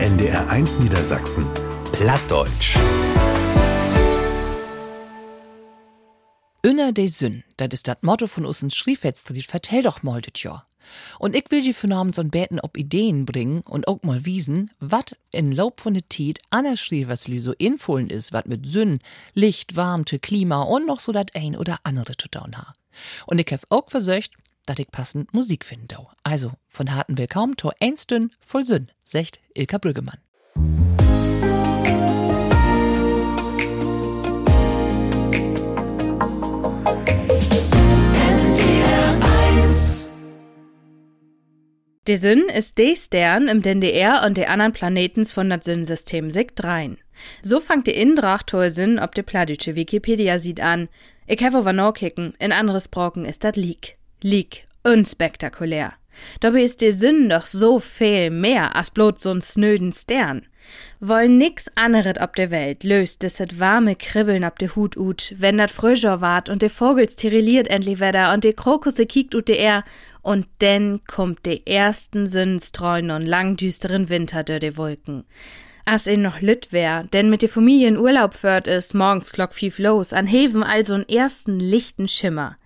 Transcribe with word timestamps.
NDR1 0.00 0.80
Niedersachsen. 0.80 1.46
Plattdeutsch. 1.92 2.76
Inner 6.62 6.92
de 6.92 7.06
Sünn, 7.06 7.44
das 7.58 7.68
ist 7.72 7.88
das 7.88 7.98
Motto 8.02 8.26
von 8.26 8.46
uns 8.46 8.74
Schriefetztried, 8.74 9.46
vertell 9.46 9.82
doch 9.82 10.02
mal 10.02 10.22
das 10.22 10.42
Jahr. 10.42 10.66
Und 11.18 11.36
ich 11.36 11.44
will 11.50 11.60
die 11.60 11.72
für 11.72 11.86
Namen 11.86 12.12
so 12.12 12.24
Beten 12.24 12.60
ob 12.60 12.76
Ideen 12.76 13.26
bringen 13.26 13.60
und 13.60 13.88
auch 13.88 14.02
mal 14.02 14.24
wiesen, 14.24 14.70
wat 14.80 15.16
in 15.30 15.52
Lob 15.52 15.80
von 15.80 15.94
der 15.94 16.08
Tiet 16.08 16.40
anders 16.50 16.80
Schriefetzli 16.80 17.40
so 17.40 17.52
infohlen 17.52 18.08
ist, 18.08 18.32
wat 18.32 18.46
mit 18.46 18.66
Sünn, 18.66 19.00
Licht, 19.34 19.76
Warmte, 19.76 20.18
Klima 20.18 20.62
und 20.62 20.86
noch 20.86 21.00
so 21.00 21.12
dat 21.12 21.34
ein 21.34 21.56
oder 21.56 21.78
andere 21.82 22.16
zu 22.16 22.28
tun 22.28 22.56
ha. 22.56 22.74
Und 23.26 23.38
ich 23.38 23.52
hab 23.52 23.60
auch 23.68 23.90
versöcht, 23.90 24.32
ich 24.78 24.90
passend 24.90 25.34
Musik 25.34 25.64
finde. 25.64 26.06
Also, 26.22 26.52
von 26.68 26.94
harten 26.94 27.18
Willkommen 27.18 27.56
to 27.56 27.72
einstün 27.80 28.30
voll 28.40 28.64
Sünn, 28.64 28.90
secht 29.04 29.40
Ilka 29.54 29.78
Brüggemann. 29.78 30.18
Der 42.10 42.16
Sünn 42.16 42.48
ist 42.48 42.78
de 42.78 42.96
Stern 42.96 43.46
im 43.46 43.62
DDR 43.62 44.24
und 44.26 44.36
der 44.36 44.50
anderen 44.50 44.72
Planetens 44.72 45.30
von 45.30 45.48
das 45.48 45.64
Sonnensystem 45.64 46.30
sich 46.30 46.48
drein. 46.56 46.98
So 47.40 47.60
fangt 47.60 47.86
die 47.86 47.92
Indracht 47.92 48.52
hohe 48.52 48.70
Sinn 48.70 48.98
ob 48.98 49.14
de 49.14 49.22
pladütsche 49.22 49.76
Wikipedia 49.76 50.40
sieht 50.40 50.60
an. 50.60 50.88
Ich 51.28 51.40
habe 51.44 51.58
aber 51.58 51.72
noch 51.72 51.92
kicken, 51.92 52.34
in 52.40 52.50
anderes 52.50 52.88
Brocken 52.88 53.24
ist 53.24 53.44
dat 53.44 53.56
Leak. 53.56 53.99
Leak, 54.22 54.66
unspektakulär. 54.84 55.92
Dabei 56.40 56.62
ist 56.62 56.82
der 56.82 56.92
Sinn 56.92 57.28
doch 57.28 57.46
so 57.46 57.80
viel 57.80 58.30
mehr 58.30 58.76
als 58.76 58.90
bloß 58.90 59.24
so'n 59.24 59.40
snöden 59.40 59.92
Stern. 59.92 60.42
Wollen 61.00 61.38
nix 61.38 61.66
anderet 61.74 62.20
ob 62.20 62.36
der 62.36 62.50
Welt 62.50 62.84
löst 62.84 63.22
des 63.22 63.40
et 63.40 63.58
warme 63.58 63.96
Kribbeln 63.96 64.44
ob 64.44 64.58
de 64.58 64.68
Hut 64.68 64.96
ut, 64.96 65.34
wenn 65.38 65.58
dat 65.58 65.70
Fröscher 65.70 66.20
wart 66.20 66.48
und 66.48 66.62
de 66.62 66.68
Vogel 66.68 67.08
sterilliert 67.08 67.68
endlich 67.68 67.98
wedder 68.00 68.32
und 68.34 68.44
de 68.44 68.52
Krokusse 68.52 69.06
kiekt 69.06 69.34
ut 69.34 69.48
de 69.48 69.56
er 69.56 69.84
und 70.22 70.46
denn 70.60 71.00
kommt 71.06 71.46
de 71.46 71.62
ersten 71.64 72.26
Sündstreuen 72.26 73.10
und 73.10 73.26
langdüsteren 73.26 74.08
Winter 74.10 74.44
dör 74.44 74.58
de 74.58 74.76
Wolken. 74.76 75.24
As 75.86 76.06
in 76.06 76.22
noch 76.22 76.40
lütt 76.42 76.72
wär, 76.72 77.04
denn 77.04 77.30
mit 77.30 77.42
de 77.42 77.48
Familie 77.48 77.88
in 77.88 77.96
Urlaub 77.96 78.34
föhrt 78.34 78.66
is 78.66 78.92
morgens 78.92 79.32
klock 79.32 79.54
fief 79.54 79.78
los, 79.78 80.12
an 80.12 80.26
Heven 80.26 80.62
also 80.62 80.98
ersten 81.08 81.58
lichten 81.58 82.06
Schimmer. 82.06 82.56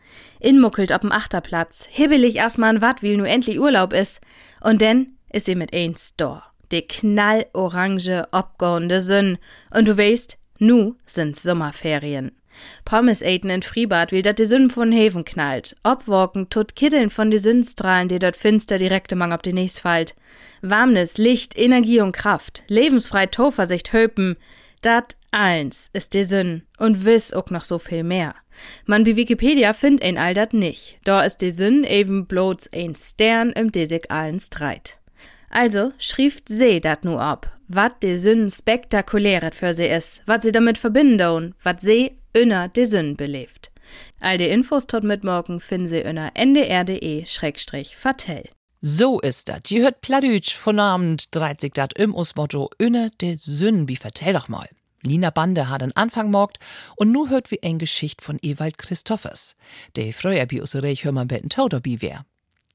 Inmuckelt 0.45 0.93
ob'm 0.93 1.11
Achterplatz, 1.11 1.89
hibbelig 1.91 2.37
erstmal 2.37 2.71
an 2.71 2.83
wat, 2.83 3.03
wie 3.03 3.17
nu 3.17 3.25
endlich 3.25 3.59
Urlaub 3.59 3.93
is, 3.93 4.21
und 4.61 4.81
denn 4.81 5.17
is 5.33 5.47
sie 5.47 5.55
mit 5.55 5.73
eins 5.73 6.11
Store 6.11 6.43
de 6.75 6.83
knallorange, 6.83 8.27
obgehende 8.33 9.01
Sünn. 9.01 9.39
Und 9.71 9.89
du 9.89 9.97
weißt, 9.97 10.39
nu 10.59 10.97
sind 11.05 11.37
Sommerferien. 11.37 12.33
Pommes 12.85 13.21
eten 13.23 13.51
in 13.51 13.63
Freibad, 13.63 14.13
wie 14.13 14.23
dat 14.23 14.39
de 14.39 14.47
Sünn 14.47 14.71
von 14.71 14.93
Heven 14.93 15.25
knallt. 15.25 15.75
Obwalken 15.83 16.51
tut 16.51 16.77
Kiddeln 16.77 17.11
von 17.11 17.31
de 17.31 17.41
Sündstrahlen, 17.41 18.09
die 18.09 18.21
dort 18.21 18.37
finster 18.37 18.79
direkte 18.79 19.17
Mang 19.17 19.33
ob 19.33 19.43
die 19.43 19.53
nächst 19.53 19.81
fallt. 19.81 20.15
Warmnis, 20.63 21.19
Licht, 21.19 21.59
Energie 21.59 22.01
und 22.01 22.13
Kraft, 22.13 22.63
lebensfrei 22.69 23.27
Toversicht 23.27 23.93
höpen. 23.93 24.37
Dat 24.83 25.17
eins 25.33 25.91
ist 25.93 26.15
de 26.15 26.23
Sünn 26.23 26.63
und 26.79 27.05
wiss 27.05 27.33
auch 27.33 27.51
noch 27.51 27.63
so 27.63 27.79
viel 27.79 28.05
mehr. 28.05 28.35
Man 28.87 29.07
wie 29.07 29.17
Wikipedia 29.17 29.73
find 29.73 30.03
ein 30.03 30.19
all 30.19 30.35
dat 30.35 30.53
nicht. 30.53 30.99
Da 31.05 31.23
ist 31.23 31.39
de 31.39 31.51
Sünn 31.51 31.85
eben 31.85 32.27
bloß 32.27 32.73
ein 32.73 32.95
Stern 32.95 33.51
im 33.51 33.73
Desig 33.73 34.11
allen 34.11 34.41
Streit. 34.41 34.99
Also 35.51 35.93
schrieft 35.99 36.49
sie 36.49 36.81
dat 36.81 37.05
nu 37.05 37.17
ab, 37.17 37.57
wat 37.69 38.03
de 38.03 38.17
Sünn 38.17 38.51
spektakuläret 38.51 39.55
für 39.55 39.73
sie 39.73 39.87
is, 39.87 40.23
wat 40.27 40.43
sie 40.43 40.53
damit 40.53 40.79
verbinden, 40.79 41.55
wat 41.63 41.81
sie 41.81 42.19
inner 42.33 42.69
de 42.69 42.85
Sünn 42.85 43.17
belebt. 43.17 43.71
All 44.21 44.39
die 44.39 44.49
Infos 44.49 44.87
tot 44.87 45.05
mit 45.05 45.25
morgen 45.25 45.61
finden 45.61 45.87
sie 45.87 46.01
inner 46.01 46.33
ndr.de-vertell. 46.35 48.45
So 48.81 49.21
ist 49.21 49.49
dat. 49.49 49.71
Je 49.71 49.83
hört 49.83 50.01
Pladütsch 50.03 50.55
von 50.55 50.79
Abend 50.79 51.35
30 51.35 51.73
dat 51.73 51.99
im 51.99 52.15
Usmotto 52.15 52.71
inner 52.79 53.11
de 53.21 53.37
Sünn, 53.39 53.89
wie 53.89 53.97
vertell 53.97 54.35
doch 54.35 54.49
mal. 54.49 54.69
Lina 55.07 55.31
Bande 55.31 55.69
hat 55.69 55.83
einen 55.83 55.97
Anfang 55.97 56.31
morgt 56.31 56.59
und 56.97 57.13
nu 57.13 57.29
hört 57.29 57.51
wie 57.51 57.63
ein 57.63 57.79
Geschicht 57.79 58.23
von 58.23 58.39
Ewald 58.43 58.79
Christophers. 58.79 59.55
Der 59.97 60.13
früher 60.13 60.47
bi 60.47 60.61
us 60.61 60.75
Reich 60.75 61.05
hör 61.05 61.13
man 61.13 61.29
betten 61.29 61.51
Tauder 61.51 61.81
bi 61.81 62.01
wär. 62.01 62.25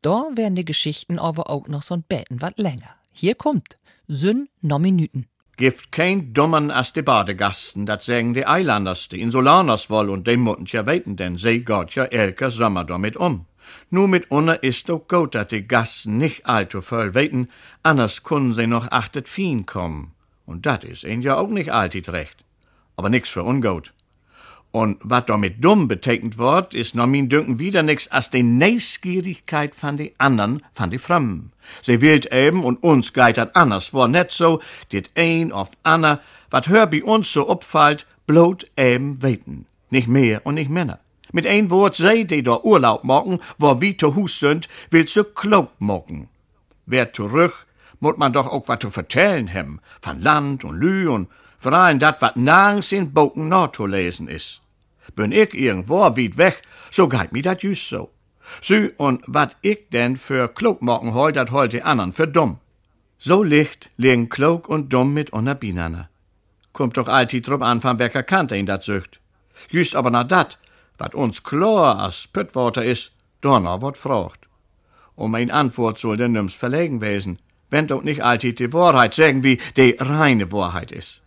Da 0.01 0.27
werden 0.35 0.55
die 0.55 0.65
Geschichten 0.65 1.19
aber 1.19 1.49
auch 1.49 1.67
noch 1.67 1.81
so 1.81 1.95
ein 1.95 2.03
Betten 2.07 2.41
wat 2.41 2.57
länger. 2.57 2.95
Hier 3.11 3.35
kommt 3.35 3.77
Sünn 4.07 4.47
no 4.61 4.79
Minuten. 4.79 5.27
Gift 5.57 5.91
kein 5.91 6.33
Dummern 6.33 6.71
as 6.71 6.93
de 6.93 7.03
Badegasten, 7.03 7.85
dat 7.85 8.01
sagen 8.01 8.33
die 8.33 8.45
Eilanders, 8.47 9.09
die 9.09 9.19
Insulaners 9.19 9.89
woll 9.89 10.09
und 10.09 10.25
dem 10.25 10.39
mutten 10.39 10.65
ja 10.67 10.85
weten, 10.85 11.17
denn 11.17 11.37
sie 11.37 11.63
Gott 11.63 11.95
ja 11.95 12.05
elke 12.05 12.49
Sommer 12.49 12.85
damit 12.85 13.17
um. 13.17 13.45
Nur 13.89 14.07
mit 14.07 14.31
unner 14.31 14.63
ist 14.63 14.87
doch 14.87 15.05
gut, 15.07 15.35
dat 15.35 15.51
die 15.51 15.67
Gasten 15.67 16.17
nicht 16.17 16.45
allzu 16.45 16.81
voll 16.81 17.13
weten, 17.13 17.49
anders 17.83 18.23
können 18.23 18.53
sie 18.53 18.67
noch 18.67 18.89
achtet 18.91 19.27
Fien 19.27 19.65
kommen. 19.65 20.13
Und 20.49 20.65
dat 20.65 20.83
is 20.83 21.03
ihnen 21.03 21.21
ja 21.21 21.37
auch 21.37 21.49
nicht 21.49 21.69
alltit 21.69 22.09
recht. 22.09 22.43
Aber 22.95 23.11
nix 23.11 23.29
für 23.29 23.43
ungut. 23.43 23.93
Und 24.71 24.97
was 25.03 25.25
damit 25.27 25.63
dumm 25.63 25.87
betekent 25.87 26.39
wird, 26.39 26.73
ist 26.73 26.95
noch 26.95 27.05
min 27.05 27.29
Dünken 27.29 27.59
wieder 27.59 27.83
nix 27.83 28.07
als 28.07 28.31
die 28.31 28.41
Neisgierigkeit 28.41 29.75
von 29.75 29.95
die 29.97 30.15
anderen, 30.17 30.63
von 30.73 30.89
die 30.89 30.97
Fremden. 30.97 31.51
Sie 31.83 32.01
wählt 32.01 32.33
eben 32.33 32.63
und 32.63 32.81
uns 32.81 33.13
geitert 33.13 33.55
anders, 33.55 33.93
war 33.93 34.07
net 34.07 34.31
so, 34.31 34.59
dit 34.91 35.11
ein 35.15 35.51
auf 35.51 35.69
Anna, 35.83 36.19
wat 36.49 36.67
hör 36.67 36.87
bei 36.87 37.03
uns 37.03 37.31
so 37.31 37.47
opfallt, 37.47 38.07
blot 38.25 38.65
eben 38.75 39.21
weten. 39.21 39.67
Nicht 39.91 40.07
mehr 40.07 40.43
und 40.47 40.55
nicht 40.55 40.71
minder. 40.71 40.97
Mit 41.31 41.45
ein 41.45 41.69
Wort 41.69 41.95
sei 41.95 42.23
die 42.23 42.41
da 42.41 42.59
Urlaub 42.63 43.03
morgen, 43.03 43.39
wo 43.59 43.81
wie 43.81 43.95
zu 43.95 44.15
Hus 44.15 44.39
sind, 44.39 44.67
will 44.89 45.05
zu 45.05 45.25
klug 45.25 45.69
morgen. 45.77 46.27
Wer 46.87 47.13
zurück, 47.13 47.67
muss 47.99 48.17
man 48.17 48.33
doch 48.33 48.47
auch 48.47 48.67
wat 48.67 48.81
zu 48.81 48.89
vertellen 48.89 49.47
hem, 49.47 49.79
von 50.01 50.21
Land 50.21 50.63
und 50.63 50.79
Lü 50.79 51.09
und 51.09 51.29
vor 51.59 51.73
allem 51.73 51.99
dat 51.99 52.21
wat 52.21 52.37
nirgends 52.37 52.91
in 52.91 53.13
Boken 53.13 53.51
zu 53.73 53.85
lesen 53.85 54.27
is. 54.27 54.61
Bin 55.15 55.31
ich 55.31 55.53
irgendwo 55.53 56.01
weit 56.01 56.37
weg, 56.37 56.61
so 56.91 57.07
geht 57.07 57.31
mi 57.31 57.41
dat 57.41 57.63
just 57.63 57.89
so. 57.89 58.09
Sü, 58.61 58.91
und 58.97 59.23
wat 59.27 59.57
ich 59.61 59.89
denn 59.89 60.17
für 60.17 60.47
klug 60.47 60.81
machen 60.81 61.13
heut, 61.13 61.35
dat 61.35 61.51
heut 61.51 61.73
die 61.73 61.83
anderen 61.83 62.13
für 62.13 62.27
dumm. 62.27 62.59
So 63.17 63.43
licht 63.43 63.91
liegen 63.97 64.29
klug 64.29 64.69
und 64.69 64.93
dumm 64.93 65.13
mit 65.13 65.31
unner 65.31 65.55
Binane. 65.55 66.09
Kommt 66.71 66.97
doch 66.97 67.07
alltid 67.07 67.47
drüber 67.47 67.65
an, 67.65 67.81
von 67.81 67.99
welcher 67.99 68.23
Kante 68.23 68.55
ihn 68.55 68.65
dat 68.65 68.83
sögt. 68.83 69.19
Just 69.69 69.95
aber 69.95 70.11
na 70.11 70.23
dat, 70.23 70.57
wat 70.97 71.15
uns 71.15 71.43
klar 71.43 71.99
as 71.99 72.27
Püttworter 72.27 72.83
is, 72.83 73.11
donner 73.41 73.81
wird 73.81 73.97
frocht. 73.97 74.47
Um 75.15 75.35
ein 75.35 75.51
Antwort 75.51 75.99
soll 75.99 76.15
denn 76.15 76.31
nimm's 76.31 76.53
verlegen 76.53 77.01
wesen, 77.01 77.39
wenn 77.69 77.87
doch 77.87 78.03
nicht 78.03 78.23
alltid 78.23 78.59
die 78.59 78.73
Wahrheit 78.73 79.13
sagen, 79.13 79.43
wie 79.43 79.59
die 79.77 79.95
reine 79.99 80.51
Wahrheit 80.51 80.91
is. 80.91 81.21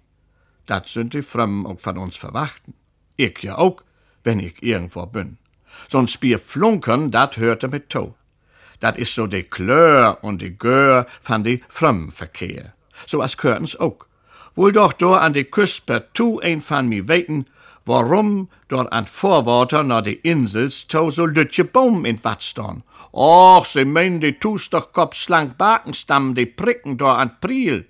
Dat 0.66 0.88
sind 0.88 1.14
die 1.14 1.22
Fremden 1.22 1.66
auch 1.66 1.80
von 1.80 1.98
uns 1.98 2.16
verwachten. 2.16 2.74
Ich 3.16 3.42
ja 3.42 3.58
auch, 3.58 3.82
wenn 4.24 4.40
ich 4.40 4.62
irgendwo 4.62 5.06
bin. 5.06 5.38
So'n 5.90 6.08
Spier 6.08 6.38
Flunkern, 6.38 7.10
dat 7.10 7.36
hörte 7.36 7.68
mit 7.68 7.88
to. 7.90 8.14
Dat 8.80 8.98
is 8.98 9.14
so 9.14 9.26
de 9.26 9.42
Klör 9.42 10.18
und 10.22 10.42
de 10.42 10.50
Gör 10.50 11.06
van 11.22 11.42
de 11.42 11.60
Fremdenverkehr. 11.68 12.74
So 13.06 13.20
as 13.22 13.36
Körtens 13.36 13.78
auch. 13.78 14.06
Wohl 14.54 14.72
doch 14.72 14.92
do 14.92 15.14
an 15.14 15.32
de 15.32 15.44
Küst 15.44 15.86
per 15.86 16.12
tu 16.12 16.40
ein 16.40 16.62
van 16.68 16.88
mi 16.88 17.08
weten, 17.08 17.46
warum 17.84 18.48
dort 18.68 18.92
an 18.92 19.06
Vorworter 19.06 19.82
na 19.82 20.00
de 20.00 20.18
Insels 20.22 20.86
to 20.86 21.10
so 21.10 21.26
lütje 21.26 21.64
Baum 21.64 22.04
in 22.04 22.18
wat 22.22 22.42
staan. 22.42 22.82
Och, 23.12 23.66
se 23.66 23.84
meinen 23.84 24.20
de 24.20 24.32
tust 24.32 24.72
doch 24.72 24.92
kop 24.92 25.14
slank 25.14 25.58
Bakenstamm, 25.58 26.34
de 26.34 26.46
pricken 26.46 26.96
dort 26.96 27.20
an 27.20 27.36
Priel. 27.40 27.86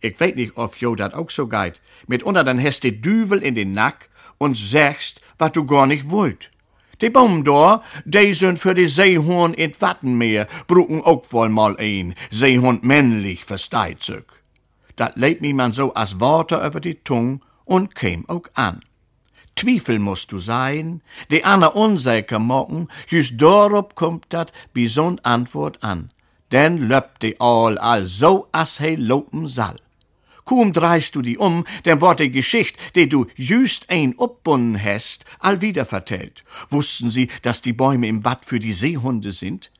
Ich 0.00 0.18
weet 0.18 0.36
nicht, 0.36 0.56
ob 0.56 0.76
jo 0.76 0.94
dat 0.94 1.14
auch 1.14 1.30
so 1.30 1.46
geht. 1.46 1.80
Mitunter 2.06 2.44
dann 2.44 2.62
hast 2.62 2.84
de 2.84 2.90
Düvel 2.90 3.42
in 3.42 3.54
den 3.54 3.72
Nack 3.72 4.08
und 4.38 4.56
sagst, 4.56 5.20
wat 5.38 5.56
du 5.56 5.64
gar 5.66 5.86
nicht 5.86 6.10
wollt. 6.10 6.50
Die 7.00 7.10
Baum 7.10 7.44
da, 7.44 7.82
die 8.04 8.34
sind 8.34 8.58
für 8.58 8.74
die 8.74 8.86
Seehorn 8.86 9.54
in 9.54 9.72
Wattenmeer, 9.78 10.46
bruken 10.66 11.02
auch 11.02 11.24
wohl 11.30 11.48
mal 11.48 11.76
ein, 11.78 12.14
Seehund 12.30 12.84
männlich 12.84 13.44
versteht 13.44 14.02
sich. 14.02 14.24
Dat 14.96 15.16
lebt 15.16 15.40
mi 15.40 15.54
man 15.54 15.72
so 15.72 15.94
as 15.94 16.20
Worte 16.20 16.56
über 16.56 16.80
die 16.80 16.96
Tung 16.96 17.42
und 17.64 17.94
käm 17.94 18.28
auch 18.28 18.48
an. 18.54 18.82
Zwiefel 19.60 19.98
musst 19.98 20.32
du 20.32 20.38
sein, 20.38 21.02
die 21.30 21.44
Anna 21.44 21.66
unsäker 21.66 22.38
mocken, 22.38 22.88
just 23.08 23.38
darauf 23.38 23.94
kommt 23.94 24.24
dat 24.30 24.52
bi 24.72 24.86
so'n 24.88 25.20
Antwort 25.22 25.84
an. 25.84 26.10
Denn 26.50 26.88
löppt 26.88 27.22
die 27.22 27.38
all 27.40 27.76
all 27.76 28.06
so 28.06 28.48
as 28.52 28.78
he 28.78 28.94
lopen 28.96 29.46
sall. 29.46 29.76
Kaum 30.46 30.72
dreist 30.72 31.14
du 31.14 31.20
die 31.20 31.36
um, 31.36 31.66
dann 31.84 32.00
wird 32.00 32.20
die 32.20 32.30
Geschicht, 32.30 32.78
die 32.94 33.06
du 33.06 33.26
jüst 33.36 33.90
ein 33.90 34.14
obbunden 34.16 34.82
hast, 34.82 35.26
all 35.40 35.60
wieder 35.60 35.84
vertellt. 35.84 36.42
Wussten 36.70 37.10
sie, 37.10 37.28
dass 37.42 37.60
die 37.60 37.74
Bäume 37.74 38.08
im 38.08 38.24
Watt 38.24 38.46
für 38.46 38.60
die 38.60 38.72
Seehunde 38.72 39.32
sind? 39.32 39.70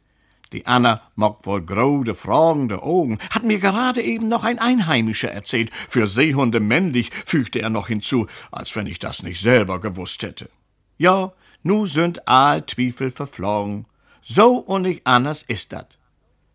Die 0.52 0.66
Anna 0.66 1.00
mockt 1.14 1.46
wohl 1.46 1.62
grode, 1.62 2.14
fragende 2.14 2.82
Augen, 2.82 3.18
hat 3.30 3.44
mir 3.44 3.60
gerade 3.60 4.02
eben 4.02 4.26
noch 4.26 4.42
ein 4.42 4.58
Einheimischer 4.58 5.30
erzählt. 5.30 5.70
Für 5.88 6.06
Seehunde 6.06 6.58
männlich, 6.58 7.10
fügte 7.26 7.60
er 7.60 7.70
noch 7.70 7.88
hinzu, 7.88 8.26
als 8.50 8.74
wenn 8.74 8.86
ich 8.86 8.98
das 8.98 9.22
nicht 9.22 9.40
selber 9.40 9.80
gewusst 9.80 10.22
hätte. 10.22 10.50
Ja, 10.98 11.32
nu 11.62 11.86
sind 11.86 12.26
all 12.26 12.62
Twiefel 12.62 13.10
verflogen. 13.10 13.86
So 14.22 14.56
und 14.56 14.82
nicht 14.82 15.06
anders 15.06 15.42
ist 15.42 15.72
dat. 15.72 15.98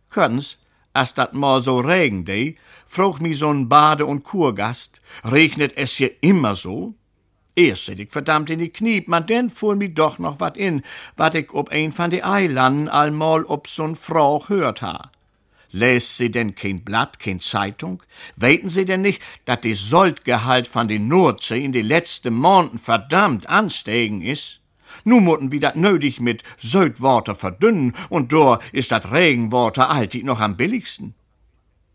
Können's, 0.10 0.60
as 0.94 1.14
dat 1.14 1.34
mal 1.34 1.62
so 1.62 1.80
regen 1.80 2.26
de, 2.26 2.56
fruch 2.88 3.20
mi 3.20 3.34
so'n 3.34 3.68
Bade- 3.68 4.06
und 4.06 4.24
Kurgast, 4.24 5.02
regnet 5.24 5.76
es 5.76 5.96
hier 5.98 6.12
immer 6.22 6.56
so? 6.56 6.96
Erst 7.56 7.86
sit 7.86 8.00
ich 8.02 8.12
verdammt 8.12 8.50
in 8.50 8.60
die 8.60 8.70
Knie, 8.70 9.04
man 9.08 9.26
denn 9.26 9.50
fuhr 9.50 9.76
mi 9.76 9.94
doch 9.94 10.20
noch 10.20 10.42
wat 10.42 10.58
in, 10.58 10.84
wat 11.16 11.36
ich 11.36 11.54
ob 11.54 11.70
ein 11.70 11.94
von 11.94 12.10
de 12.10 12.22
Eilanden 12.22 12.90
allmal 12.90 13.46
ob 13.46 13.68
so'n 13.68 13.96
Frau 13.96 14.44
hört 14.50 14.82
ha. 14.82 15.12
Lest 15.72 16.18
sie 16.18 16.32
denn 16.32 16.56
kein 16.56 16.84
Blatt, 16.84 17.20
kein 17.20 17.40
Zeitung? 17.40 18.04
Weten 18.36 18.70
sie 18.70 18.86
denn 18.86 19.02
nicht, 19.02 19.22
dat 19.46 19.64
de 19.64 19.74
Soldgehalt 19.74 20.68
von 20.68 20.88
de 20.88 21.00
Nordsee 21.00 21.64
in 21.64 21.72
de 21.72 21.82
letzten 21.82 22.34
Monaten 22.34 22.80
verdammt 22.80 23.48
ansteigen 23.48 24.22
is? 24.22 24.60
Nu 25.04 25.20
mutten 25.20 25.52
wie 25.52 25.60
dat 25.60 25.76
nötig 25.76 26.20
mit 26.20 26.44
Södwater 26.58 27.36
verdünnen, 27.36 27.94
und 28.10 28.32
dor 28.32 28.60
ist 28.72 28.92
dat 28.92 29.12
Regenwater 29.12 29.90
alltid 29.90 30.26
noch 30.26 30.40
am 30.40 30.56
billigsten. 30.58 31.14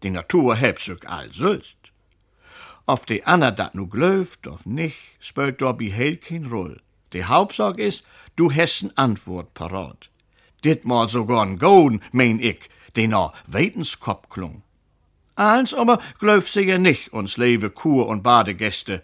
Die 0.03 0.11
Natur 0.11 0.57
hebt 0.57 0.81
sich 0.81 1.09
all 1.09 1.31
sülst. 1.33 1.90
Of 2.87 3.07
de 3.07 3.23
Anna 3.25 3.51
dat 3.51 3.75
nu 3.75 3.87
glöft 3.87 4.47
of 4.47 4.67
nicht, 4.67 4.97
spölt 5.19 5.59
dor 5.59 5.75
behel 5.75 6.17
kein 6.17 6.47
Roll. 6.47 6.81
De 7.09 7.23
Hauptsorg 7.25 7.79
is, 7.79 8.03
du 8.35 8.51
hast 8.51 8.83
n 8.83 8.93
Antwort 8.95 9.55
parat. 9.55 10.09
Ditmal 10.65 11.09
sogar 11.09 11.47
n 11.47 11.59
Golden, 11.59 12.01
mein 12.13 12.41
ich, 12.41 12.69
den 12.97 13.15
a 13.15 13.33
Wetenskopf 13.47 14.29
klung. 14.29 14.63
Als 15.35 15.73
aber 15.75 15.99
glöft 16.19 16.53
sie 16.53 16.63
ja 16.63 16.79
nicht 16.79 17.13
uns 17.13 17.37
lebe 17.37 17.71
Kur- 17.71 18.09
und 18.09 18.23
Badegäste. 18.23 19.03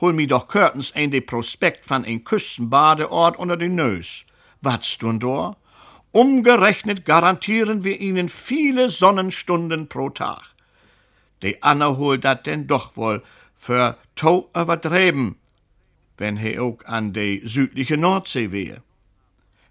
Hol 0.00 0.12
mi 0.12 0.26
doch 0.26 0.48
Curtains 0.48 0.92
ein 0.94 1.10
de 1.10 1.20
Prospekt 1.20 1.88
van 1.88 2.04
ein 2.04 2.24
Küstenbadeort 2.24 3.38
unter 3.38 3.56
den 3.56 3.76
Nös. 3.76 4.26
Wat's 4.60 4.98
tun 4.98 5.20
dor? 5.20 5.56
Umgerechnet 6.12 7.04
garantieren 7.04 7.84
wir 7.84 8.00
ihnen 8.00 8.28
viele 8.28 8.88
Sonnenstunden 8.90 9.88
pro 9.88 10.10
Tag. 10.10 10.55
De 11.42 11.58
Anna 11.60 11.96
holt 11.96 12.24
dat 12.24 12.46
denn 12.46 12.66
doch 12.66 12.96
wohl 12.96 13.22
für 13.56 13.96
to 14.14 14.50
übertreben, 14.54 15.36
wenn 16.16 16.36
he 16.36 16.58
auch 16.58 16.84
an 16.84 17.12
de 17.12 17.46
südliche 17.46 17.96
Nordsee 17.96 18.52
wehe. 18.52 18.82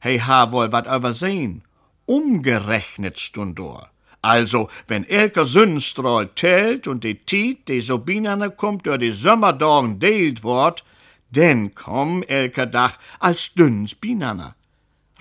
He 0.01 0.21
ha 0.21 0.51
wohl 0.51 0.71
wat 0.71 0.85
übersehen, 0.85 1.63
umgerechnet 2.05 3.19
stund 3.19 3.57
dor. 3.57 3.89
Also, 4.21 4.69
wenn 4.87 5.03
elker 5.03 5.45
Sonnenstrahl 5.45 6.29
tält 6.33 6.87
und 6.87 7.03
de 7.03 7.13
Tiet, 7.13 7.67
de 7.67 7.79
so 7.79 7.99
binane 7.99 8.49
kommt, 8.49 8.87
durch 8.87 8.97
die 8.97 9.11
Sommerdagen 9.11 9.99
deelt 9.99 10.43
wort, 10.43 10.83
denn 11.29 11.75
komm 11.75 12.23
elker 12.23 12.65
Dach 12.65 12.97
als 13.19 13.53
dünns 13.53 13.93
binane. 13.93 14.55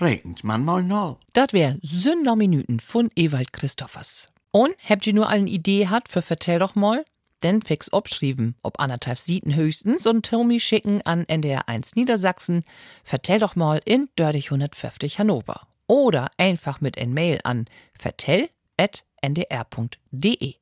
Regnet 0.01 0.43
man 0.43 0.65
mal 0.65 0.83
no. 0.83 1.19
Dat 1.33 1.53
wär 1.53 1.77
Sünder 1.81 2.35
Minuten 2.35 2.79
von 2.79 3.09
Ewald 3.15 3.53
Christoffers. 3.53 4.29
Und 4.55 4.73
habt 4.89 5.05
ihr 5.05 5.13
nur 5.13 5.27
eine 5.27 5.49
Idee 5.49 5.89
hat 5.89 6.07
für 6.07 6.21
Vertell 6.21 6.59
doch 6.59 6.75
mal? 6.75 7.03
Denn 7.43 7.61
fix 7.61 7.91
obschrieben, 7.91 8.55
ob 8.63 8.79
anderthalb 8.79 9.19
Sieten 9.19 9.53
höchstens 9.53 10.07
und 10.07 10.25
Tommy 10.25 10.61
schicken 10.61 11.01
an 11.01 11.25
NDR 11.27 11.67
1 11.67 11.95
Niedersachsen, 11.95 12.63
vertell 13.03 13.39
doch 13.39 13.57
mal 13.57 13.81
in 13.83 14.07
Dördig 14.15 14.45
150 14.45 15.19
Hannover. 15.19 15.67
Oder 15.87 16.31
einfach 16.37 16.79
mit 16.79 16.97
ein 16.97 17.13
Mail 17.13 17.41
an 17.43 17.65
vertell.ndr.de. 17.99 20.53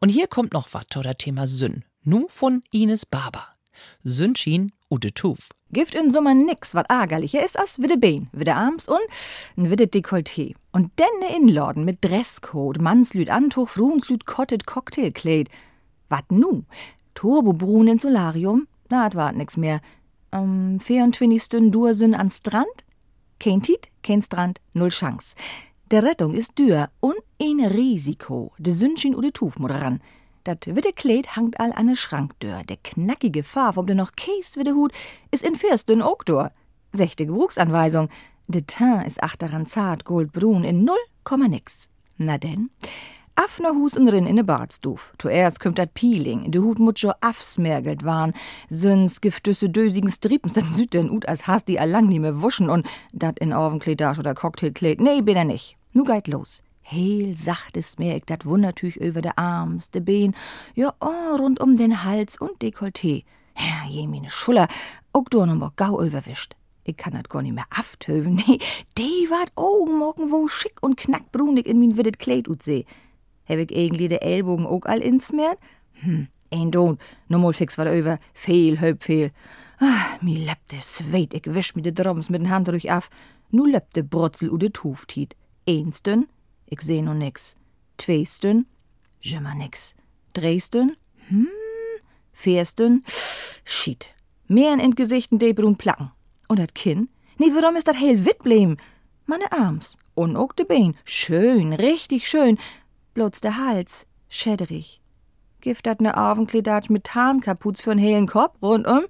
Und 0.00 0.08
hier 0.08 0.26
kommt 0.26 0.54
noch 0.54 0.68
was 0.72 0.86
zu 0.90 1.02
der 1.02 1.18
Thema 1.18 1.46
Sünn. 1.46 1.84
Nu 2.04 2.28
von 2.30 2.62
Ines 2.70 3.04
Barber. 3.04 3.46
Sündschien 4.02 4.72
Ude 4.88 5.12
Tuf. 5.12 5.50
Gift 5.70 5.94
in 5.94 6.14
Sommer 6.14 6.32
nix, 6.32 6.74
wat 6.74 6.88
ärgerlicher 6.88 7.44
ist 7.44 7.58
als 7.58 7.78
wieder 7.78 7.98
Bein, 7.98 8.30
wieder 8.32 8.56
Arms 8.56 8.88
und 8.88 9.02
ein 9.58 9.70
wieder 9.70 9.84
Dekolleté. 9.84 10.54
Und 10.78 10.92
denne 10.96 11.36
Inladen 11.36 11.84
mit 11.84 12.04
Dresscode, 12.04 12.80
Mannslüd 12.80 13.30
Antuch, 13.30 13.68
Fruenslüd 13.68 14.26
Kottet 14.26 14.64
Cocktailkleid. 14.64 15.48
Wat 16.08 16.30
nu? 16.30 16.62
Turbobrun 17.14 17.88
in 17.88 17.98
Solarium? 17.98 18.68
Na, 18.88 19.02
dat 19.02 19.16
wart 19.16 19.36
nix 19.36 19.56
mehr. 19.56 19.80
Am 20.30 20.78
24. 20.78 21.72
Dursinn 21.72 22.14
an 22.14 22.30
Strand? 22.30 22.84
Kein 23.40 23.60
Tiet, 23.60 23.88
kein 24.04 24.22
Strand, 24.22 24.60
null 24.72 24.90
Chance. 24.90 25.34
Der 25.90 26.04
Rettung 26.04 26.32
ist 26.32 26.56
dür 26.56 26.90
und 27.00 27.18
ein 27.42 27.58
Risiko. 27.58 28.52
De 28.58 28.72
Sündchen 28.72 29.16
oder 29.16 29.32
Tuf 29.32 29.58
muss 29.58 29.72
ran. 29.72 30.00
Dat 30.44 30.64
witte 30.76 30.92
Kleid 30.92 31.34
hangt 31.34 31.58
all 31.58 31.72
an 31.72 31.86
ne 31.86 31.96
Schranktür. 31.96 32.62
Der 32.62 32.76
knackige 32.76 33.42
Farb, 33.42 33.78
ob 33.78 33.88
der 33.88 33.96
noch 33.96 34.12
Käse 34.12 34.60
witte 34.60 34.74
Hut, 34.74 34.92
ist 35.32 35.42
in 35.42 35.56
Fürstün 35.56 36.02
auch 36.02 36.22
dor. 36.22 36.52
Sechte 36.92 37.26
Gebrauchsanweisung. 37.26 38.10
De 38.50 38.62
Teint 38.66 39.06
ist 39.06 39.22
achteran 39.22 39.66
zart, 39.66 40.06
goldbrun 40.06 40.64
in 40.64 40.82
null 40.82 40.96
Komma 41.22 41.48
nix. 41.48 41.90
Na 42.16 42.38
denn? 42.38 42.70
Affner 43.34 43.72
Hus 43.74 43.94
und 43.94 44.08
rin 44.08 44.26
in 44.26 44.36
ne 44.36 44.42
Bartstuf. 44.42 45.12
Zuerst 45.18 45.60
kümmt 45.60 45.78
dat 45.78 45.92
Peeling, 45.92 46.50
de 46.50 46.62
Hut 46.62 46.78
mut 46.78 46.98
jo 46.98 47.12
afsmergelt 47.20 48.06
waren. 48.06 48.32
Süns 48.70 49.20
giftöse 49.20 49.68
dösigen 49.68 50.10
Strippens, 50.10 50.54
dann 50.54 50.72
süd 50.72 50.94
den 50.94 51.10
Ut 51.10 51.28
als 51.28 51.46
hast 51.46 51.68
die 51.68 51.78
allang 51.78 52.08
nie 52.08 52.20
mehr 52.20 52.40
wuschen 52.40 52.70
und 52.70 52.86
dat 53.12 53.38
in 53.38 53.52
Orvenkleidage 53.52 54.18
oder 54.18 54.34
Cocktailkleid. 54.34 54.98
Nee, 54.98 55.20
bin 55.20 55.36
er 55.36 55.44
nicht. 55.44 55.76
Nu 55.92 56.04
geit 56.04 56.26
los. 56.26 56.62
Heel 56.80 57.36
sachtes 57.36 57.98
merk 57.98 58.26
dat 58.28 58.46
Wundertüch 58.46 58.96
über 58.96 59.20
de 59.20 59.32
Arms, 59.36 59.90
de 59.90 60.00
Bein, 60.00 60.34
ja, 60.74 60.94
oh, 61.00 61.36
rund 61.36 61.60
um 61.60 61.76
den 61.76 62.02
Hals 62.02 62.40
und 62.40 62.62
Dekolleté. 62.62 63.24
Ja, 63.54 63.86
je 63.86 64.06
meine 64.06 64.30
Schuller, 64.30 64.68
ook 65.12 65.28
do 65.28 65.44
noch 65.44 65.76
gau 65.76 66.02
überwischt. 66.02 66.54
Ich 66.88 66.96
kann 66.96 67.12
dat 67.12 67.28
gar 67.28 67.42
nicht 67.42 67.54
mehr 67.54 67.66
aftöven, 67.68 68.34
nee, 68.46 68.58
de 68.96 69.28
wat 69.28 69.52
Augenmorgen 69.56 70.30
wo 70.30 70.48
schick 70.48 70.78
und 70.80 70.96
knackbrunig 70.96 71.66
in 71.66 71.78
min 71.80 71.98
widdet 71.98 72.18
Kleid 72.18 72.48
ut 72.48 72.62
seh. 72.62 72.84
Heb 73.44 73.58
ich 73.58 73.76
irgendwie 73.76 74.08
de 74.08 74.18
Ellbogen 74.20 74.66
ook 74.66 74.86
all 74.86 75.00
insmert? 75.00 75.58
Hm, 76.00 76.28
ein 76.50 76.70
Don, 76.70 76.98
no 77.26 77.38
mal 77.38 77.52
fix 77.52 77.76
wat 77.76 77.94
über, 77.94 78.18
fehl, 78.32 78.80
hölp 78.80 79.04
fehl. 79.04 79.32
Ah, 79.80 80.16
mi 80.22 80.38
lebt 80.38 80.72
de 80.72 80.80
Sweit, 80.80 81.34
ich 81.34 81.44
wisch 81.44 81.74
mi 81.74 81.82
de 81.82 81.92
Droms 81.92 82.30
mit 82.30 82.40
den 82.40 82.48
Hand 82.48 82.68
durch 82.68 82.90
af. 82.90 83.10
Nu 83.50 83.66
lebt 83.70 83.94
de 83.94 84.02
Brotzel 84.02 84.50
u 84.50 84.56
de 84.56 84.70
Tuftiet. 84.70 85.36
Einstün, 85.66 86.26
ich 86.64 86.80
seh 86.80 87.02
no 87.02 87.12
nix. 87.12 87.54
Zweistün, 87.98 88.64
jimmer 89.20 89.54
nix. 89.54 89.94
Dreistün, 90.32 90.96
hm, 91.28 91.48
vierstün, 92.32 93.04
shit. 93.64 94.14
Mehr 94.46 94.78
in 94.78 94.94
Gesichten 94.94 95.38
de 95.38 95.52
brun 95.52 95.76
placken. 95.76 96.12
Und 96.48 96.58
dat 96.58 96.74
Kinn? 96.74 97.08
Nee, 97.38 97.52
warum 97.54 97.76
ist 97.76 97.86
dat 97.88 97.96
hell 98.00 98.24
wit 98.24 98.38
bleiben? 98.42 98.76
Meine 99.26 99.52
Arms 99.52 99.96
und 100.14 100.36
ook 100.36 100.56
de 100.56 100.64
Bein. 100.66 100.96
Schön, 101.04 101.72
richtig 101.72 102.28
schön. 102.28 102.58
Bloß 103.14 103.40
der 103.42 103.56
Hals, 103.58 104.06
schäderig. 104.28 105.00
Gift 105.60 105.86
dat 105.86 106.00
ne 106.00 106.16
Augenkledatsch 106.16 106.88
mit 106.90 107.04
Tarnkapuz 107.04 107.80
für'n 107.80 107.98
hellen 107.98 108.26
Kopf 108.26 108.56
rundum? 108.62 109.04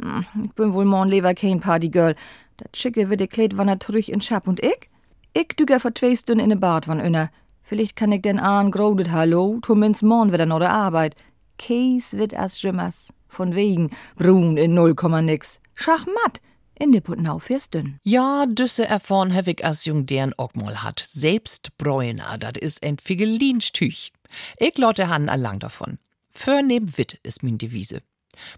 Hm, 0.00 0.24
Ich 0.44 0.52
bin 0.52 0.72
wohl 0.72 0.84
morgen 0.84 1.08
lieber 1.10 1.34
kein 1.34 1.60
Partygirl. 1.60 2.14
Dat 2.58 2.76
schicke 2.76 3.10
witte 3.10 3.28
Kleid 3.28 3.56
wandert 3.56 3.82
trüch 3.82 4.08
in 4.08 4.20
Schap 4.20 4.46
und 4.46 4.60
ich? 4.60 4.88
Ich 5.34 5.48
düger 5.58 5.80
vor 5.80 5.94
zwei 5.94 6.14
Stunden 6.16 6.40
in 6.44 6.48
ne 6.48 6.56
Bad 6.56 6.86
von 6.86 7.00
inner. 7.00 7.30
Vielleicht 7.62 7.96
kann 7.96 8.12
ich 8.12 8.22
den 8.22 8.38
ahn 8.38 8.70
grodet 8.70 9.10
Hallo, 9.10 9.58
zumindest 9.66 10.02
morgen 10.04 10.32
wieder 10.32 10.46
noch 10.46 10.60
der 10.60 10.72
Arbeit. 10.72 11.16
Käs 11.58 12.12
wird 12.16 12.34
as 12.38 12.60
Schimmers. 12.60 13.08
Von 13.28 13.54
wegen, 13.54 13.90
brun 14.16 14.56
in 14.56 14.74
null 14.74 14.94
Komma 14.94 15.20
nix. 15.20 15.58
Schachmatt. 15.74 16.40
In 16.78 16.92
de 16.92 17.00
Puttenau 17.00 17.38
fährst 17.38 17.72
dünn. 17.72 17.98
Ja, 18.02 18.44
düsse 18.46 18.86
erfahren 18.86 19.32
ich 19.46 19.64
as 19.64 19.86
jung 19.86 20.04
deren 20.04 20.34
mal 20.52 20.82
hat. 20.82 21.02
Selbst 21.10 21.76
bräuner, 21.78 22.36
dat 22.36 22.58
is 22.58 22.82
ein 22.82 22.98
Figelinstüch. 22.98 24.12
Ich 24.58 24.76
lotte 24.76 25.08
han 25.08 25.30
allang 25.30 25.58
davon. 25.58 25.98
Für 26.30 26.62
neben 26.62 26.98
Witt 26.98 27.18
ist 27.22 27.42
min 27.42 27.56
Devise. 27.56 28.02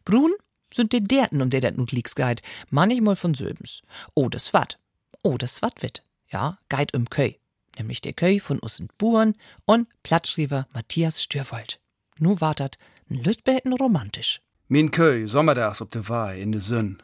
Brun 0.05 0.33
sind 0.75 0.93
de 0.93 1.01
derten, 1.01 1.41
um 1.41 1.51
der 1.51 1.61
dat 1.61 1.77
nut 1.77 1.93
liegst 1.93 2.17
geit, 2.17 2.43
manchmal 2.71 3.15
von 3.15 3.35
Söbens. 3.35 3.83
Oh, 4.15 4.29
das 4.29 4.53
wat. 4.53 4.79
Oh, 5.23 5.37
das 5.37 5.63
wat 5.63 5.81
Witt. 5.83 6.03
Ja, 6.27 6.59
geit 6.69 6.91
im 6.93 7.09
Köy. 7.09 7.39
Nämlich 7.79 8.01
der 8.01 8.15
Köy 8.15 8.41
von 8.41 8.59
ussen 8.59 8.89
Buren 8.99 9.37
und 9.65 9.87
Plattschriever 10.03 10.67
Matthias 10.75 11.23
Stürwold. 11.23 11.79
Nu 12.19 12.41
wartet 12.41 12.79
n 13.09 13.23
Lütbeten 13.23 13.73
romantisch. 13.73 14.41
Min 14.67 14.91
Köy, 14.91 15.29
sommerdags 15.29 15.81
op 15.81 15.93
de 15.93 16.09
Waai 16.09 16.41
in 16.41 16.51
de 16.51 16.61
Sünn. 16.61 17.01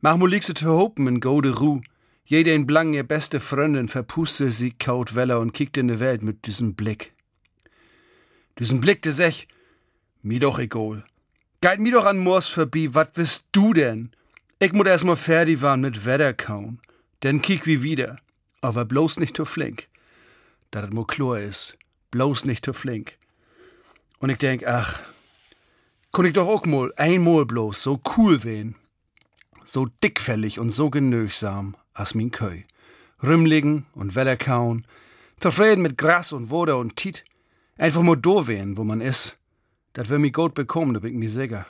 Mach 0.00 0.16
mo 0.16 0.26
liegse 0.26 0.54
te 0.54 0.66
hopen 0.66 1.06
in 1.06 1.20
gode 1.20 1.58
Ruh. 1.58 1.80
Jede 2.24 2.52
in 2.52 2.66
Blang 2.66 2.94
ihr 2.94 3.02
beste 3.02 3.40
Freundin 3.40 3.88
verpuste 3.88 4.50
sie 4.50 4.72
kaut 4.72 5.14
Weller 5.14 5.40
und 5.40 5.52
kickt 5.52 5.76
in 5.76 5.88
de 5.88 6.00
Welt 6.00 6.22
mit 6.22 6.46
diesem 6.46 6.74
Blick. 6.74 7.12
Diesen 8.58 8.80
Blick 8.80 9.02
de 9.02 9.12
sech, 9.12 9.46
mi 10.22 10.38
doch 10.38 10.58
egal. 10.58 11.04
Geit 11.60 11.80
mi 11.80 11.90
doch 11.90 12.04
an 12.04 12.18
Moors 12.18 12.48
vorbei, 12.48 12.88
wat 12.92 13.16
wisst 13.16 13.46
du 13.52 13.72
denn? 13.72 14.10
Ich 14.58 14.72
muss 14.72 14.86
erst 14.86 15.04
mal 15.04 15.16
fertig 15.16 15.62
waren 15.62 15.80
mit 15.80 16.04
Wetter 16.04 16.34
kauen. 16.34 16.80
Denn 17.22 17.40
kick 17.40 17.66
wie 17.66 17.82
wieder. 17.82 18.18
Aber 18.60 18.84
bloß 18.84 19.18
nicht 19.18 19.36
zu 19.36 19.44
flink. 19.44 19.88
dass 20.70 20.84
es 20.84 20.90
nur 20.90 21.06
klar 21.06 21.40
ist. 21.40 21.78
Bloß 22.10 22.44
nicht 22.44 22.64
zu 22.64 22.72
flink. 22.72 23.16
Und 24.18 24.30
ich 24.30 24.38
denk, 24.38 24.66
ach, 24.66 25.00
kann 26.12 26.26
ich 26.26 26.32
doch 26.32 26.48
auch 26.48 26.64
mal 26.66 26.92
einmal 26.96 27.46
bloß 27.46 27.82
so 27.82 28.00
cool 28.16 28.42
wehen. 28.44 28.74
So 29.68 29.86
dickfällig 30.02 30.60
und 30.60 30.70
so 30.70 30.90
genügsam 30.90 31.76
als 31.92 32.14
min 32.14 32.30
Köy. 32.30 32.64
Rümligen 33.20 33.86
und 33.94 34.14
Weller 34.14 34.36
kauen, 34.36 34.86
zufrieden 35.40 35.82
mit 35.82 35.98
Gras 35.98 36.32
und 36.32 36.50
Woder 36.50 36.78
und 36.78 36.94
Tiet. 36.94 37.24
Einfach 37.76 38.02
mal 38.02 38.16
do 38.16 38.46
wehen, 38.46 38.76
wo 38.76 38.84
man 38.84 39.00
ist. 39.00 39.38
Das 39.92 40.08
will 40.08 40.20
mi 40.20 40.30
gut 40.30 40.54
bekommen, 40.54 40.94
da 40.94 41.00
bin 41.00 41.14
ich 41.14 41.18
mir 41.18 41.30
sicher. 41.30 41.66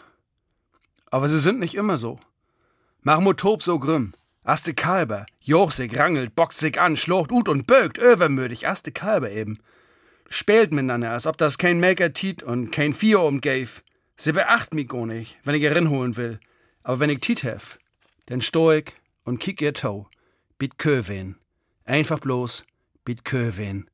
Aber 1.10 1.28
sie 1.28 1.38
sind 1.38 1.58
nicht 1.58 1.74
immer 1.74 1.96
so. 1.96 2.20
Mach 3.00 3.20
mo 3.20 3.32
tob 3.32 3.62
so 3.62 3.78
grimm. 3.78 4.12
Aste 4.44 4.74
Kalber, 4.74 5.24
joch 5.40 5.72
sich 5.72 5.98
rangelt, 5.98 6.36
boxt 6.36 6.60
sich 6.60 6.78
an, 6.78 6.96
schlocht 6.96 7.32
ut 7.32 7.48
und 7.48 7.66
bögt, 7.66 7.98
övermütig, 7.98 8.68
aste 8.68 8.92
Kalber 8.92 9.30
eben. 9.30 9.58
Spielt 10.28 10.72
miteinander, 10.72 11.12
als 11.12 11.26
ob 11.26 11.38
das 11.38 11.56
kein 11.56 11.80
Maker 11.80 12.12
tit 12.12 12.42
und 12.42 12.72
kein 12.72 12.92
Vier 12.92 13.20
umgave. 13.20 13.80
Sie 14.16 14.32
beacht 14.32 14.74
mich 14.74 14.88
gar 14.88 15.06
nicht, 15.06 15.38
wenn 15.44 15.54
ich 15.54 15.62
ihr 15.62 15.88
holen 15.88 16.16
will. 16.16 16.40
Aber 16.82 17.00
wenn 17.00 17.10
ich 17.10 17.20
tit 17.20 17.42
hef, 17.42 17.78
dann 18.26 18.40
steh 18.40 18.78
ich 18.78 18.92
und 19.24 19.38
kick 19.38 19.60
ihr 19.60 19.74
Tau. 19.74 20.08
Bit 20.58 20.78
Köwen. 20.78 21.36
Einfach 21.84 22.18
bloß, 22.20 22.64
bit 23.04 23.24
Köwen. 23.24 23.90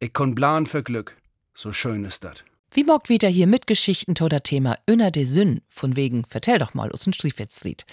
Ich 0.00 0.12
kon 0.12 0.34
plan 0.34 0.66
für 0.66 0.82
Glück. 0.82 1.16
So 1.54 1.72
schön 1.72 2.04
ist 2.04 2.24
dat. 2.24 2.44
Wie 2.72 2.84
mockt 2.84 3.08
wieder 3.08 3.28
hier 3.28 3.46
mit 3.46 3.66
Geschichten 3.66 4.14
to 4.14 4.28
das 4.28 4.42
Thema 4.42 4.76
Önner 4.86 5.10
de 5.10 5.24
Sünn, 5.24 5.62
von 5.68 5.96
wegen 5.96 6.24
Vertell 6.24 6.58
doch 6.58 6.74
mal 6.74 6.92
aus 6.92 7.04
dem 7.04 7.14
Striefwetzlied. 7.14 7.86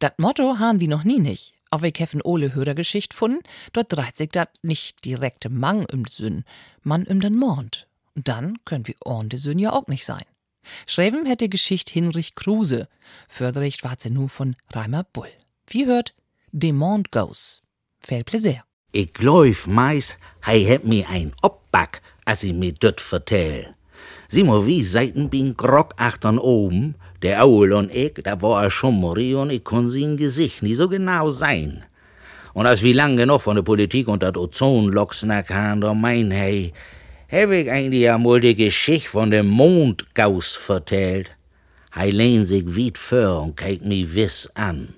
Dat 0.00 0.18
Motto 0.18 0.58
han 0.58 0.80
wie 0.80 0.88
noch 0.88 1.04
nie 1.04 1.18
nicht. 1.18 1.54
Auch 1.70 1.82
wir 1.82 1.92
keffen 1.92 2.20
Ole 2.22 2.54
Hörergeschicht 2.54 3.14
funden, 3.14 3.42
dort 3.72 3.92
dreht 3.92 4.16
sich 4.16 4.30
dat 4.30 4.50
nicht 4.62 5.04
direkte 5.04 5.48
Mang 5.48 5.86
de 5.86 6.04
Sünn, 6.10 6.44
man 6.82 7.04
um 7.04 7.20
den 7.20 7.38
Mond. 7.38 7.88
Und 8.14 8.28
dann 8.28 8.58
können 8.64 8.86
wir 8.86 8.94
Ohren 9.04 9.28
de 9.28 9.38
Sünn 9.38 9.58
ja 9.58 9.72
auch 9.72 9.86
nicht 9.86 10.04
sein. 10.04 10.24
Schreiben 10.86 11.26
hätte 11.26 11.48
Geschicht 11.48 11.90
Hinrich 11.90 12.34
Kruse, 12.34 12.88
Förderrecht 13.28 13.84
war 13.84 13.96
sie 13.98 14.10
nur 14.10 14.28
von 14.28 14.56
Reimer 14.72 15.04
Bull. 15.12 15.28
Wie 15.66 15.86
hört, 15.86 16.14
De 16.52 16.72
Mond 16.72 17.12
goes. 17.12 17.60
Viel 18.00 18.24
Plaisir. 18.24 18.62
Ich 18.92 19.12
glaub 19.12 19.66
meis, 19.66 20.16
hei 20.46 20.64
heb 20.64 20.84
mi 20.84 21.04
ein 21.04 21.32
Obback, 21.42 22.00
als 22.24 22.42
ich 22.42 22.54
mir 22.54 22.72
dort 22.72 23.02
vertell. 23.02 23.74
Sieh 24.28 24.44
mal, 24.44 24.66
wie 24.66 24.82
seiten 24.82 25.28
bin 25.28 25.54
Grock 25.56 25.94
achtern 25.98 26.38
oben, 26.38 26.94
der 27.22 27.42
Aul 27.44 27.72
und 27.72 27.92
ich, 27.92 28.14
da 28.24 28.40
war 28.40 28.64
er 28.64 28.70
schon 28.70 28.94
Mori 28.94 29.34
und 29.34 29.50
ich 29.50 29.64
kon 29.64 29.90
sie 29.90 30.04
im 30.04 30.16
Gesicht 30.16 30.62
nie 30.62 30.74
so 30.74 30.88
genau 30.88 31.30
sein. 31.30 31.84
Und 32.54 32.66
als 32.66 32.82
wie 32.82 32.92
lang 32.92 33.16
genug 33.16 33.42
von 33.42 33.56
der 33.56 33.62
Politik 33.62 34.08
und 34.08 34.22
dat 34.22 34.36
Ozonlock 34.36 35.14
snackern, 35.14 35.80
da 35.80 35.92
mein 35.94 36.30
hey, 36.30 36.72
hab 37.30 37.50
ich 37.50 37.70
eigentlich 37.70 38.10
einmal 38.10 38.40
die 38.40 38.54
Geschichte 38.54 39.10
von 39.10 39.30
dem 39.30 39.48
Mondgaus 39.48 40.54
vertellt. 40.54 41.30
Hei 41.94 42.10
lehnt 42.10 42.48
sich 42.48 42.64
weit 42.66 42.96
vor 42.96 43.42
und 43.42 43.56
kijkt 43.56 43.84
mi 43.84 44.06
wiss 44.14 44.48
an. 44.54 44.94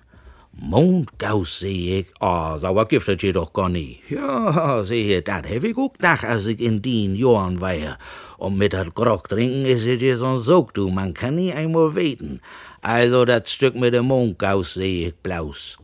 Mondgaus, 0.53 1.59
seh 1.61 2.01
ich, 2.01 2.07
ah, 2.21 2.55
oh, 2.55 2.59
sauer 2.59 2.87
giftet 2.87 3.23
jedoch 3.23 3.53
gar 3.53 3.69
nie. 3.69 3.99
Ja, 4.09 4.83
sehe, 4.85 5.23
dat 5.23 5.49
hab 5.49 5.65
ich 5.65 5.77
auch 5.77 5.93
gedacht, 5.93 6.25
als 6.25 6.47
ich 6.47 6.61
in 6.61 6.81
den 6.83 7.17
Jahren 7.17 7.61
war. 7.61 7.99
Und 8.39 8.59
mit 8.59 8.75
dat 8.75 8.95
Grog 8.95 9.29
trinken 9.29 9.65
is 9.65 9.85
es 9.85 10.01
ja 10.01 10.17
so 10.17 10.39
Sog, 10.39 10.75
du, 10.75 10.89
man 10.89 11.15
kann 11.15 11.35
nie 11.35 11.53
einmal 11.53 11.97
weten. 11.97 12.41
Also 12.81 13.25
dat 13.25 13.49
Stück 13.49 13.75
mit 13.75 13.95
dem 13.95 14.07
Mondgaus 14.07 14.75
seh 14.75 15.07
ich 15.07 15.15
blaus. 15.17 15.79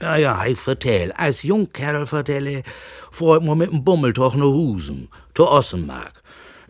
Ja, 0.00 0.16
ja, 0.16 0.44
ich 0.46 0.58
vertell, 0.58 1.12
als 1.12 1.42
Jungkerl 1.44 2.06
vertelle, 2.06 2.62
ich 3.12 3.20
mal 3.20 3.54
mit 3.54 3.70
dem 3.70 3.84
Bummeltoch 3.84 4.34
nach 4.34 4.44
Husen, 4.44 5.08
to 5.34 5.48
Ossenmark. 5.48 6.22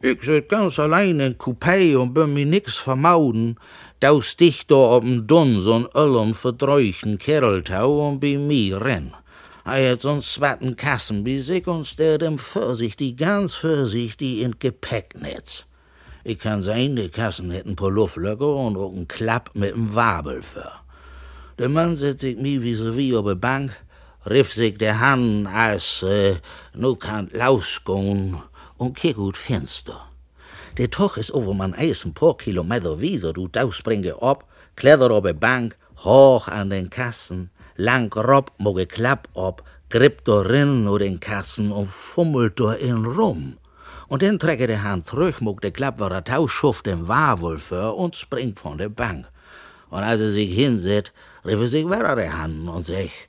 Ich 0.03 0.23
sit 0.23 0.51
ganz 0.51 0.79
allein 0.79 1.21
in 1.21 1.39
Coupé 1.39 1.97
und 1.97 2.13
bin 2.13 2.35
mir 2.35 2.45
nix 2.45 2.77
vermauden, 2.77 3.59
daus 4.01 4.37
dich 4.37 4.67
da 4.67 4.75
ob'n 4.75 5.27
Dunn 5.27 5.59
so'n 5.61 5.89
öllern 5.95 6.35
verdreuchen 6.35 7.17
Kerltau 7.17 8.09
und 8.09 8.21
bi 8.21 8.37
mir 8.37 8.85
renn. 8.85 9.15
Hat 9.65 10.01
so'n 10.03 10.21
zweiten 10.21 10.77
Kassen 10.77 11.25
bis 11.25 11.49
ich 11.49 11.67
uns 11.67 11.97
der 11.97 12.19
dem 12.19 12.37
vorsichtig, 12.37 13.17
ganz 13.17 13.55
vorsichtig 13.55 14.43
in 14.43 14.59
Gepäcknetz. 14.59 15.65
Ich 16.23 16.39
kann 16.39 16.63
sein, 16.63 16.97
die 16.97 17.09
Kassen 17.09 17.51
hätten 17.51 17.75
paar 17.75 17.91
Luftlöcker 17.91 18.55
und 18.57 18.77
auch 18.77 18.93
einen 18.93 19.09
Klapp 19.09 19.53
mit 19.55 19.75
em 19.75 19.95
Wabel 19.95 20.43
für. 20.43 20.84
Der 21.57 21.69
Mann 21.69 21.97
setzt 21.97 22.23
sich 22.23 22.37
mi 22.37 22.61
wie 22.63 22.75
so 22.75 22.97
wie 22.97 23.15
auf 23.15 23.27
der 23.27 23.37
Bank, 23.37 23.71
riff 24.27 24.53
sich 24.53 24.77
der 24.77 24.99
Hand 24.99 25.47
als, 25.47 26.03
äh, 26.03 26.35
nu 26.75 26.97
kann 26.97 27.31
lausgehen 27.33 28.43
und 28.77 28.97
kick 28.97 29.15
gut 29.15 29.37
Fenster. 29.37 30.01
Der 30.79 30.91
Toch 30.91 31.17
ist 31.17 31.33
over 31.33 31.55
man 31.55 31.73
Eis 31.73 32.05
ein 32.05 32.13
paar 32.13 32.37
Kilometer 32.37 33.01
wieder, 33.01 33.33
du 33.33 33.49
springe 33.71 34.21
ab, 34.21 34.49
kletter 34.75 35.13
auf 35.13 35.23
der 35.23 35.35
Bank, 35.35 35.77
hoch 35.99 36.49
an 36.49 36.71
den 36.71 36.91
Kassen, 36.91 37.51
lang 37.77 38.13
rob, 38.13 38.51
moge 38.59 38.89
Klapp 38.89 39.29
ab, 39.37 39.63
grip 39.91 40.25
darin 40.25 40.83
nur 40.83 40.99
den 40.99 41.21
Kassen 41.21 41.71
und 41.71 41.89
fummelt 41.89 42.59
in 42.59 43.07
rum. 43.07 43.59
Und 44.09 44.23
dann 44.23 44.41
trägt 44.41 44.69
der 44.69 44.83
Hand 44.83 45.07
zurück, 45.07 45.41
mog 45.41 45.61
der 45.61 45.71
Klapp 45.71 46.01
war 46.01 46.11
der 46.11 46.25
Tauschuft 46.25 46.87
den 46.87 47.07
Warwolfer 47.07 47.95
und 47.95 48.17
springt 48.17 48.59
von 48.59 48.79
der 48.79 48.89
Bank. 48.89 49.29
Und 49.95 50.03
als 50.03 50.21
er 50.21 50.31
sich 50.31 50.53
hinsetzt, 50.53 51.13
rief 51.45 51.61
er 51.61 51.69
sich 51.69 51.87
der 51.87 52.37
Hand 52.37 52.69
und 52.69 52.85
sagt, 52.85 53.29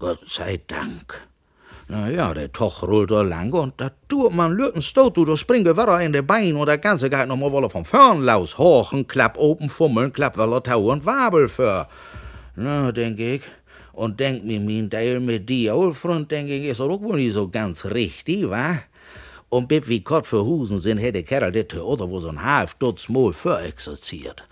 Gott 0.00 0.18
sei 0.26 0.60
Dank. 0.66 1.20
Na 1.86 2.10
ja, 2.10 2.34
der 2.34 2.50
Toch 2.50 2.82
rollt 2.82 3.12
da 3.12 3.22
lang 3.22 3.52
und 3.52 3.74
da 3.76 3.92
tut 4.08 4.34
man 4.34 4.56
löten 4.56 4.82
stot, 4.82 5.16
du, 5.16 5.24
da 5.24 5.36
springe 5.36 5.76
wieder 5.76 6.00
in 6.00 6.12
de 6.12 6.22
Bein 6.22 6.56
und 6.56 6.66
der 6.66 6.78
ganze 6.78 7.08
geht 7.08 7.28
noch 7.28 7.36
mal 7.36 7.52
wolle 7.52 7.70
von 7.70 7.84
vorn 7.84 8.22
laus, 8.22 8.58
hochen, 8.58 9.06
klapp 9.06 9.38
oben, 9.38 9.68
fummeln, 9.68 10.12
klapp 10.12 10.36
weller 10.36 10.60
Tau 10.60 10.90
und 10.90 11.06
Wabel 11.06 11.48
für. 11.48 11.86
Na, 12.56 12.90
denk 12.90 13.20
ich, 13.20 13.42
und 13.92 14.18
denk 14.18 14.42
mir, 14.42 14.58
mein 14.58 14.90
Teil 14.90 15.20
mit 15.20 15.48
die 15.48 15.70
Oldfront, 15.70 16.28
denk 16.28 16.50
ich, 16.50 16.64
ist 16.64 16.80
auch 16.80 17.00
wohl 17.00 17.18
nicht 17.18 17.34
so 17.34 17.48
ganz 17.48 17.84
richtig, 17.84 18.50
wa? 18.50 18.80
Und 19.48 19.68
bis 19.68 19.86
wie 19.86 20.00
Gott 20.00 20.26
für 20.26 20.44
Husen 20.44 20.78
sind, 20.78 20.98
hätte 20.98 21.22
Kerl 21.22 21.52
det 21.52 21.72
oder 21.74 22.10
wo 22.10 22.18
so'n 22.18 22.42
half 22.42 22.74
Dutzmal 22.74 23.32
für 23.32 23.60
exerziert. 23.60 24.42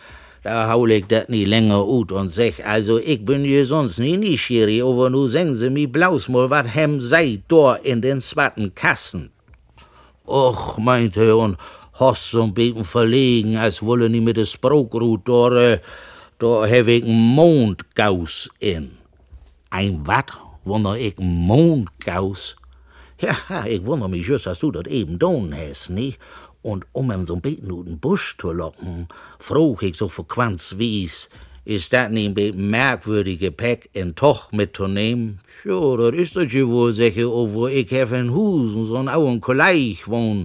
Da 0.42 0.68
haul 0.68 0.90
ich 0.90 1.06
dat 1.06 1.28
nie 1.28 1.44
länger 1.44 1.82
ut 1.82 2.12
und 2.12 2.30
sech, 2.30 2.64
also 2.64 2.98
ich 2.98 3.24
bin 3.24 3.44
je 3.44 3.64
sonst 3.64 3.98
nie 3.98 4.16
nischiri, 4.16 4.82
aber 4.82 5.10
nu 5.10 5.28
seng 5.28 5.54
sie 5.54 5.70
mi 5.70 5.86
blaus 5.86 6.28
mal, 6.28 6.50
wat 6.50 6.66
hem 6.74 7.00
sei 7.00 7.42
da 7.48 7.74
in 7.82 8.00
den 8.00 8.20
zweiten 8.20 8.74
Kassen. 8.74 9.30
Och, 10.24 10.78
meinte 10.78 11.24
er 11.24 11.38
und 11.38 11.56
hoss 11.98 12.30
so'n 12.30 12.54
bisschen 12.54 12.84
verlegen, 12.84 13.56
als 13.56 13.82
wolle 13.82 14.08
nie 14.08 14.20
mit 14.20 14.36
de 14.36 14.46
Sprokrut 14.46 15.26
da, 15.26 15.50
äh, 15.72 15.80
da 16.38 16.68
hab 16.68 16.86
ich 16.86 17.04
Mondgaus 17.04 18.48
in. 18.60 18.90
Ein 19.70 20.06
wat, 20.06 20.30
wunder 20.64 20.96
ich 20.96 21.18
Mondgaus? 21.18 22.56
Ja, 23.20 23.66
ich 23.66 23.84
wundere 23.84 24.08
mich 24.08 24.26
just, 24.28 24.46
dass 24.46 24.60
du 24.60 24.70
dat 24.70 24.86
eben 24.86 25.18
don 25.18 25.52
hast, 25.52 25.90
nicht? 25.90 26.20
Und 26.68 26.84
um 26.92 27.10
ihm 27.10 27.26
so 27.26 27.34
ein 27.34 27.40
bisschen 27.40 27.70
in 27.70 27.84
den 27.86 27.98
Busch 27.98 28.36
zu 28.36 28.52
locken, 28.52 29.08
frug 29.38 29.82
ich 29.82 29.96
so 29.96 30.10
verquanz 30.10 30.74
wie's, 30.76 31.30
ist 31.64 31.94
dat 31.94 32.12
nie 32.12 32.26
ein 32.28 32.34
bisschen 32.34 32.68
merkwürdige 32.68 33.50
Päck 33.50 33.88
in 33.94 34.14
Toch 34.14 34.52
mitzunehmen? 34.52 35.40
Ja, 35.64 35.96
das 35.96 36.12
ist 36.20 36.36
das 36.36 36.52
ja 36.52 36.68
wohl 36.68 36.92
sicher, 36.92 37.26
wo 37.26 37.68
ich 37.68 37.90
hef 37.90 38.12
in 38.12 38.34
Husen 38.34 38.84
so 38.84 38.96
ein 38.96 39.08
auen 39.08 39.40
Kolleich 39.40 40.06
wohn. 40.08 40.44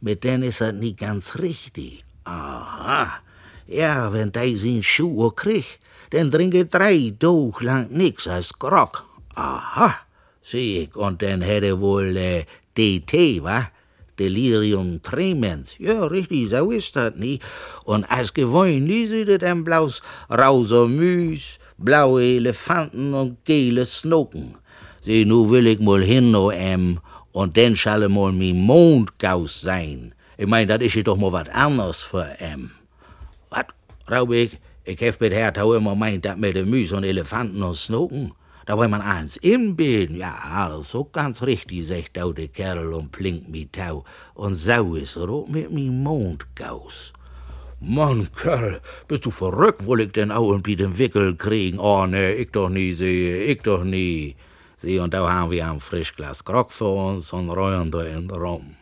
Mit 0.00 0.24
denen 0.24 0.44
ist 0.44 0.62
das 0.62 0.72
nicht 0.72 1.00
ganz 1.00 1.36
richtig. 1.36 2.02
Aha. 2.24 3.18
Ja, 3.66 4.10
wenn 4.10 4.32
dei 4.32 4.54
sin 4.54 4.82
Schuhe 4.82 5.32
krieg, 5.32 5.80
dann 6.12 6.30
trinke 6.30 6.64
drei 6.64 7.12
Tag 7.18 7.60
lang 7.60 7.88
nix 7.90 8.26
als 8.26 8.58
Grog. 8.58 9.04
Aha, 9.34 9.94
sieh 10.40 10.84
ich, 10.84 10.96
und 10.96 11.20
dann 11.20 11.42
hätte 11.42 11.78
wohl 11.78 12.16
äh, 12.16 12.46
DT, 12.74 13.42
wa? 13.42 13.68
Delirium 14.18 15.00
tremens. 15.02 15.76
Ja, 15.78 16.04
richtig, 16.04 16.50
so 16.50 16.70
ist 16.70 16.96
das, 16.96 17.14
nie. 17.16 17.38
Und 17.84 18.04
als 18.10 18.34
gewöhnlich 18.34 19.10
sieht 19.10 19.28
es 19.28 19.38
dann 19.38 19.64
bloß 19.64 20.02
rauser 20.30 20.88
Müs, 20.88 21.58
blaue 21.78 22.22
Elefanten 22.22 23.14
und 23.14 23.44
gele 23.44 23.86
Snoken. 23.86 24.56
Sieh, 25.00 25.24
nu 25.24 25.48
will 25.50 25.66
ich 25.66 25.80
mal 25.80 26.02
hin, 26.02 26.30
no 26.30 26.50
em, 26.50 27.00
und 27.32 27.56
dann 27.56 27.76
schall 27.76 28.08
mal 28.08 28.32
mi 28.32 28.52
Mondgaus 28.52 29.60
sein. 29.60 30.12
Ich 30.36 30.46
mein, 30.46 30.68
das 30.68 30.80
ist 30.80 31.06
doch 31.06 31.16
mal 31.16 31.32
wat 31.32 31.48
anderes 31.54 32.00
für 32.02 32.28
em. 32.40 32.70
Wat, 33.50 33.68
Raubig? 34.10 34.58
Ich 34.84 35.00
hef 35.00 35.20
mit 35.20 35.32
Herr 35.32 35.52
Tau 35.52 35.74
immer 35.74 35.94
meint, 35.94 36.24
dat 36.24 36.38
mit 36.38 36.56
de 36.56 36.64
Müs 36.64 36.92
und 36.92 37.04
Elefanten 37.04 37.62
und 37.62 37.76
Snoken. 37.76 38.32
Da 38.68 38.78
will 38.78 38.88
man 38.88 39.00
eins 39.00 39.38
im 39.38 39.76
Bild, 39.76 40.10
ja, 40.10 40.78
so 40.82 41.04
ganz 41.04 41.42
richtig, 41.42 41.86
sagt 41.86 42.18
auch 42.18 42.34
der 42.34 42.48
Kerl 42.48 42.92
und 42.92 43.10
blinkt 43.10 43.48
mi 43.48 43.64
Tau. 43.64 44.04
Und 44.34 44.56
so 44.56 44.94
ist 44.94 45.16
auch 45.16 45.48
mit 45.48 45.70
mi 45.70 45.88
Mondgaus. 45.88 47.14
Mann, 47.80 48.28
Kerl, 48.36 48.82
bist 49.08 49.24
du 49.24 49.30
verrückt, 49.30 49.86
woll 49.86 50.02
ich 50.02 50.12
denn 50.12 50.30
auch 50.30 50.50
irgendwie 50.50 50.76
den 50.76 50.98
Wickel 50.98 51.34
kriegen? 51.36 51.78
Oh, 51.78 52.04
ne, 52.04 52.34
ich 52.34 52.50
doch 52.50 52.68
nie 52.68 52.92
sehe, 52.92 53.42
ich 53.44 53.62
doch 53.62 53.84
nie. 53.84 54.36
Sie, 54.76 54.98
und 54.98 55.14
da 55.14 55.26
haben 55.26 55.50
wir 55.50 55.66
ein 55.66 55.80
frisch 55.80 56.14
Glas 56.14 56.44
Grog 56.44 56.70
für 56.70 56.94
uns 56.94 57.32
und 57.32 57.48
räumen 57.48 57.90
da 57.90 58.02
in 58.02 58.30
Raum. 58.30 58.76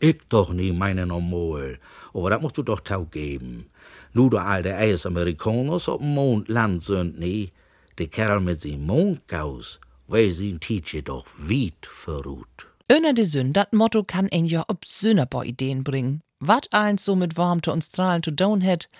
Ich 0.00 0.18
doch 0.30 0.52
nie, 0.52 0.72
meine 0.72 1.06
normal. 1.06 1.78
Aber 2.12 2.30
das 2.30 2.42
musst 2.42 2.58
du 2.58 2.64
doch 2.64 2.80
tau 2.80 3.04
geben. 3.04 3.66
Nu 4.14 4.28
der 4.28 4.44
alte 4.44 4.74
Eis 4.74 5.06
Amerikaners 5.06 5.88
op 5.88 6.00
dem 6.00 6.12
Mond 6.12 6.48
land 6.48 6.82
sind, 6.82 7.20
nee. 7.20 7.52
Der 7.98 8.08
Kerl 8.08 8.40
mit 8.40 8.62
seinem 8.62 8.86
Mondgaus, 8.86 9.80
weil 10.06 10.30
sie 10.30 10.58
Tietje 10.58 11.02
doch 11.02 11.26
weit 11.36 11.86
verruht. 11.86 12.66
Öner 12.90 13.12
de 13.12 13.24
Sünn, 13.24 13.52
dat 13.52 13.72
Motto 13.72 14.02
kann 14.04 14.28
ein 14.32 14.44
ja 14.44 14.64
ob 14.68 14.84
Sünnerbar 14.84 15.44
Ideen 15.44 15.84
bringen. 15.84 16.20
Wat 16.40 16.72
eins 16.72 17.04
so 17.04 17.14
mit 17.14 17.36
Warmte 17.36 17.72
und 17.72 17.82
Strahlen 17.84 18.22
zu 18.22 18.32
het. 18.60 18.90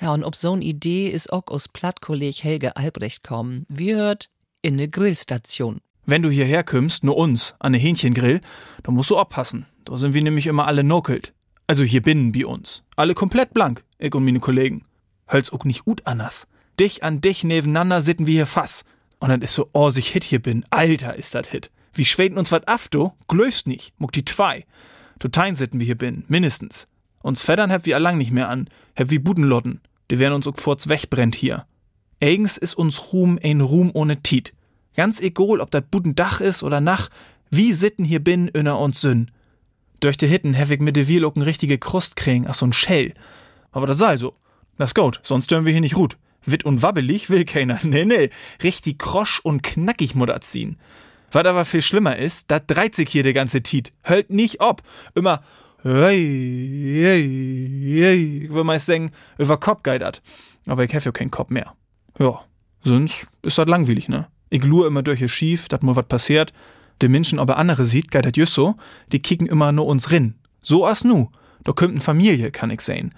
Ja, 0.00 0.14
und 0.14 0.24
ob 0.24 0.34
so'n 0.34 0.62
Idee 0.62 1.08
is 1.10 1.28
auch 1.28 1.46
aus 1.48 1.68
Plattkolleg 1.68 2.42
Helge 2.42 2.76
Albrecht 2.76 3.22
kommen. 3.22 3.66
Wie 3.68 3.94
hört, 3.94 4.30
in 4.62 4.76
ne 4.76 4.88
Grillstation. 4.88 5.80
Wenn 6.06 6.22
du 6.22 6.30
hierher 6.30 6.64
kümmst, 6.64 7.04
nur 7.04 7.16
uns, 7.16 7.54
an 7.58 7.72
ne 7.72 7.78
Hähnchengrill, 7.78 8.40
dann 8.82 8.94
musst 8.94 9.10
du 9.10 9.18
aufpassen. 9.18 9.66
Da 9.84 9.96
sind 9.96 10.14
wir 10.14 10.22
nämlich 10.22 10.46
immer 10.46 10.66
alle 10.66 10.84
nokelt. 10.84 11.34
Also 11.66 11.84
hier 11.84 12.00
binnen 12.00 12.32
bei 12.32 12.46
uns. 12.46 12.82
Alle 12.96 13.14
komplett 13.14 13.52
blank, 13.52 13.84
ich 13.98 14.14
und 14.14 14.24
meine 14.24 14.40
Kollegen. 14.40 14.84
Hölz 15.30 15.50
auch 15.50 15.64
nicht 15.64 15.84
gut 15.84 16.06
anders. 16.06 16.46
Dich 16.78 17.02
an 17.02 17.20
dich 17.20 17.44
nebeneinander 17.44 18.02
sitten 18.02 18.26
wir 18.26 18.34
hier 18.34 18.46
fass. 18.46 18.84
Und 19.18 19.30
dann 19.30 19.42
ist 19.42 19.54
so, 19.54 19.68
oh, 19.72 19.90
sich 19.90 20.08
Hit 20.08 20.24
hier 20.24 20.40
bin. 20.40 20.64
Alter, 20.70 21.16
ist 21.16 21.34
dat 21.34 21.46
Hit. 21.46 21.70
Wie 21.94 22.04
schweden 22.04 22.36
uns 22.36 22.52
wat 22.52 22.68
af, 22.68 22.88
du? 22.88 23.12
Glöfst 23.28 23.66
nicht, 23.66 23.94
muck 23.98 24.12
die 24.12 24.24
zwei. 24.24 24.66
Totein 25.18 25.54
sitten 25.54 25.80
wir 25.80 25.86
hier 25.86 25.96
bin, 25.96 26.24
mindestens. 26.28 26.86
Uns 27.22 27.42
Feddern 27.42 27.72
hab 27.72 27.86
wir 27.86 27.96
allang 27.96 28.18
nicht 28.18 28.30
mehr 28.30 28.50
an, 28.50 28.68
hab 28.94 29.10
wie 29.10 29.18
Budenlotten. 29.18 29.80
Die 30.10 30.18
werden 30.18 30.34
uns 30.34 30.46
auch 30.46 30.58
vorz 30.58 30.88
wegbrennt 30.88 31.34
hier. 31.34 31.66
Eigens 32.22 32.56
ist 32.56 32.74
uns 32.74 33.12
Ruhm 33.12 33.38
ein 33.42 33.60
Ruhm 33.62 33.90
ohne 33.94 34.22
Tiet. 34.22 34.52
Ganz 34.94 35.20
egal, 35.20 35.60
ob 35.60 35.70
dat 35.70 35.90
Budendach 35.90 36.40
is 36.40 36.62
oder 36.62 36.80
nach, 36.80 37.08
wie 37.50 37.72
sitten 37.72 38.04
hier 38.04 38.22
bin, 38.22 38.48
inner 38.48 38.78
uns 38.78 39.00
Sünn. 39.00 39.30
Durch 40.00 40.16
die 40.16 40.26
Hitten 40.26 40.54
ich 40.54 40.80
mit 40.80 40.96
de 40.96 41.08
Wielocken 41.08 41.42
richtige 41.42 41.78
Krust 41.78 42.16
kriegen, 42.16 42.46
ach 42.46 42.54
so'n 42.54 42.72
Schell. 42.72 43.14
Aber 43.72 43.86
das 43.86 43.98
sei 43.98 44.16
so. 44.16 44.34
Das 44.78 44.94
gut, 44.94 45.20
sonst 45.22 45.50
dürfen 45.50 45.64
wir 45.64 45.72
hier 45.72 45.80
nicht 45.80 45.94
gut. 45.94 46.18
Witt 46.46 46.64
und 46.64 46.82
wabbelig 46.82 47.28
will 47.28 47.44
keiner. 47.44 47.78
Nee, 47.82 48.04
nee. 48.04 48.30
Richtig 48.62 48.98
krosch 48.98 49.40
und 49.40 49.62
knackig 49.62 50.14
mutter 50.14 50.40
ziehen. 50.40 50.78
Was 51.32 51.44
aber 51.44 51.64
viel 51.64 51.82
schlimmer 51.82 52.16
ist, 52.16 52.50
da 52.50 52.60
dreht 52.60 52.94
sich 52.94 53.10
hier 53.10 53.22
der 53.22 53.32
ganze 53.32 53.62
Tiet. 53.62 53.92
Hört 54.02 54.30
nicht 54.30 54.60
ob. 54.60 54.82
Immer, 55.14 55.42
hey, 55.82 57.02
hey, 57.02 58.00
hey. 58.00 58.48
Will 58.50 58.64
meist 58.64 58.86
sagen, 58.86 59.10
über 59.38 59.58
Kopf 59.58 59.82
geidert. 59.82 60.22
Aber 60.66 60.84
ich 60.84 60.94
hab 60.94 61.04
ja 61.04 61.12
keinen 61.12 61.30
Kopf 61.30 61.50
mehr. 61.50 61.74
Ja, 62.18 62.40
sonst 62.84 63.26
ist 63.42 63.58
das 63.58 63.68
langweilig, 63.68 64.08
ne? 64.08 64.28
Ich 64.48 64.64
lure 64.64 64.86
immer 64.86 65.02
durch 65.02 65.20
ihr 65.20 65.28
Schief, 65.28 65.68
dat 65.68 65.82
mal 65.82 65.96
wat 65.96 66.08
passiert. 66.08 66.52
De 67.02 67.08
Menschen 67.08 67.38
aber 67.38 67.58
andere 67.58 67.84
sieht, 67.84 68.10
geidert 68.10 68.36
just 68.36 68.54
so, 68.54 68.76
die 69.12 69.20
kicken 69.20 69.46
immer 69.46 69.72
nur 69.72 69.86
uns 69.86 70.10
rin. 70.10 70.34
So 70.62 70.86
as 70.86 71.04
nu. 71.04 71.28
Da 71.64 71.72
kümmt 71.72 71.96
n 71.96 72.00
Familie, 72.00 72.52
kann 72.52 72.70
ich 72.70 72.80
sehen. 72.80 73.12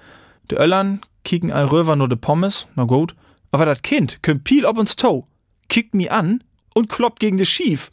De 0.50 0.58
Öllern 0.58 1.00
kicken 1.24 1.52
all 1.52 1.66
röver 1.66 1.96
nur 1.96 2.08
de 2.08 2.16
Pommes, 2.16 2.66
na 2.74 2.84
gut. 2.84 3.14
Aber 3.50 3.66
dat 3.66 3.82
Kind 3.82 4.22
kümmt 4.22 4.44
piel 4.44 4.66
ob 4.66 4.78
uns 4.78 4.96
Toe, 4.96 5.24
kickt 5.68 5.94
mi 5.94 6.08
an 6.08 6.44
und 6.74 6.88
kloppt 6.88 7.20
gegen 7.20 7.36
de 7.36 7.46
Schief. 7.46 7.90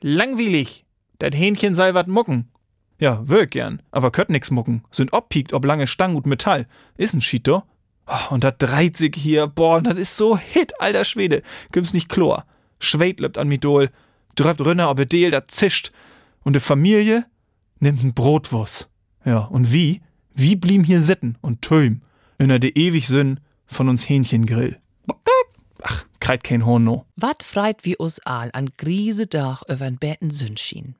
Langweilig. 0.00 0.84
Dat 1.18 1.34
Hähnchen 1.34 1.74
sei 1.74 1.94
wat 1.94 2.08
mucken. 2.08 2.50
Ja, 2.98 3.20
wirk 3.28 3.52
gern, 3.52 3.82
aber 3.90 4.10
könnt 4.10 4.30
nix 4.30 4.50
mucken. 4.50 4.84
Sind 4.90 5.12
obpiekt 5.12 5.52
ob 5.52 5.64
lange 5.64 5.86
Stang 5.86 6.14
und 6.14 6.26
Metall. 6.26 6.66
Is 6.96 7.14
n 7.14 7.20
Schied. 7.20 7.48
Oh, 7.48 7.62
und 8.30 8.44
dat 8.44 8.60
dreht 8.60 8.96
sich 8.96 9.14
hier, 9.16 9.46
boah, 9.46 9.80
dat 9.80 9.96
is 9.96 10.16
so 10.16 10.36
hit, 10.36 10.80
alter 10.80 11.04
Schwede. 11.04 11.42
Gibt's 11.70 11.94
nicht 11.94 12.08
Chlor. 12.08 12.44
Schwed 12.80 13.20
löbt 13.20 13.38
an 13.38 13.48
Midol, 13.48 13.90
dröbt 14.34 14.60
Rünner 14.60 14.90
ob 14.90 14.98
Edel, 14.98 15.30
dat 15.30 15.50
zischt. 15.50 15.92
Und 16.42 16.54
de 16.54 16.60
Familie 16.60 17.26
nimmt 17.78 18.02
n 18.02 18.12
Brotwurst. 18.12 18.88
Ja, 19.24 19.38
und 19.38 19.72
wie? 19.72 20.02
Wie 20.34 20.56
blieben 20.56 20.84
hier 20.84 21.02
sitten 21.02 21.36
und 21.40 21.62
töm? 21.62 22.02
Inner 22.38 22.58
de 22.58 22.72
ewig 22.74 23.06
Sünn 23.06 23.40
von 23.66 23.88
uns 23.88 24.08
Hähnchengrill. 24.08 24.78
Ach, 25.82 26.04
kreit 26.20 26.44
kein 26.44 26.64
Horn 26.64 26.84
no. 26.84 27.06
Wat 27.16 27.42
freit 27.42 27.84
wie 27.84 27.96
us 27.98 28.20
Aal 28.24 28.50
an 28.52 28.70
Griese 28.76 29.26
Dach 29.26 29.62
übern 29.68 29.98
Betten 29.98 30.30
Sündschien? 30.30 30.96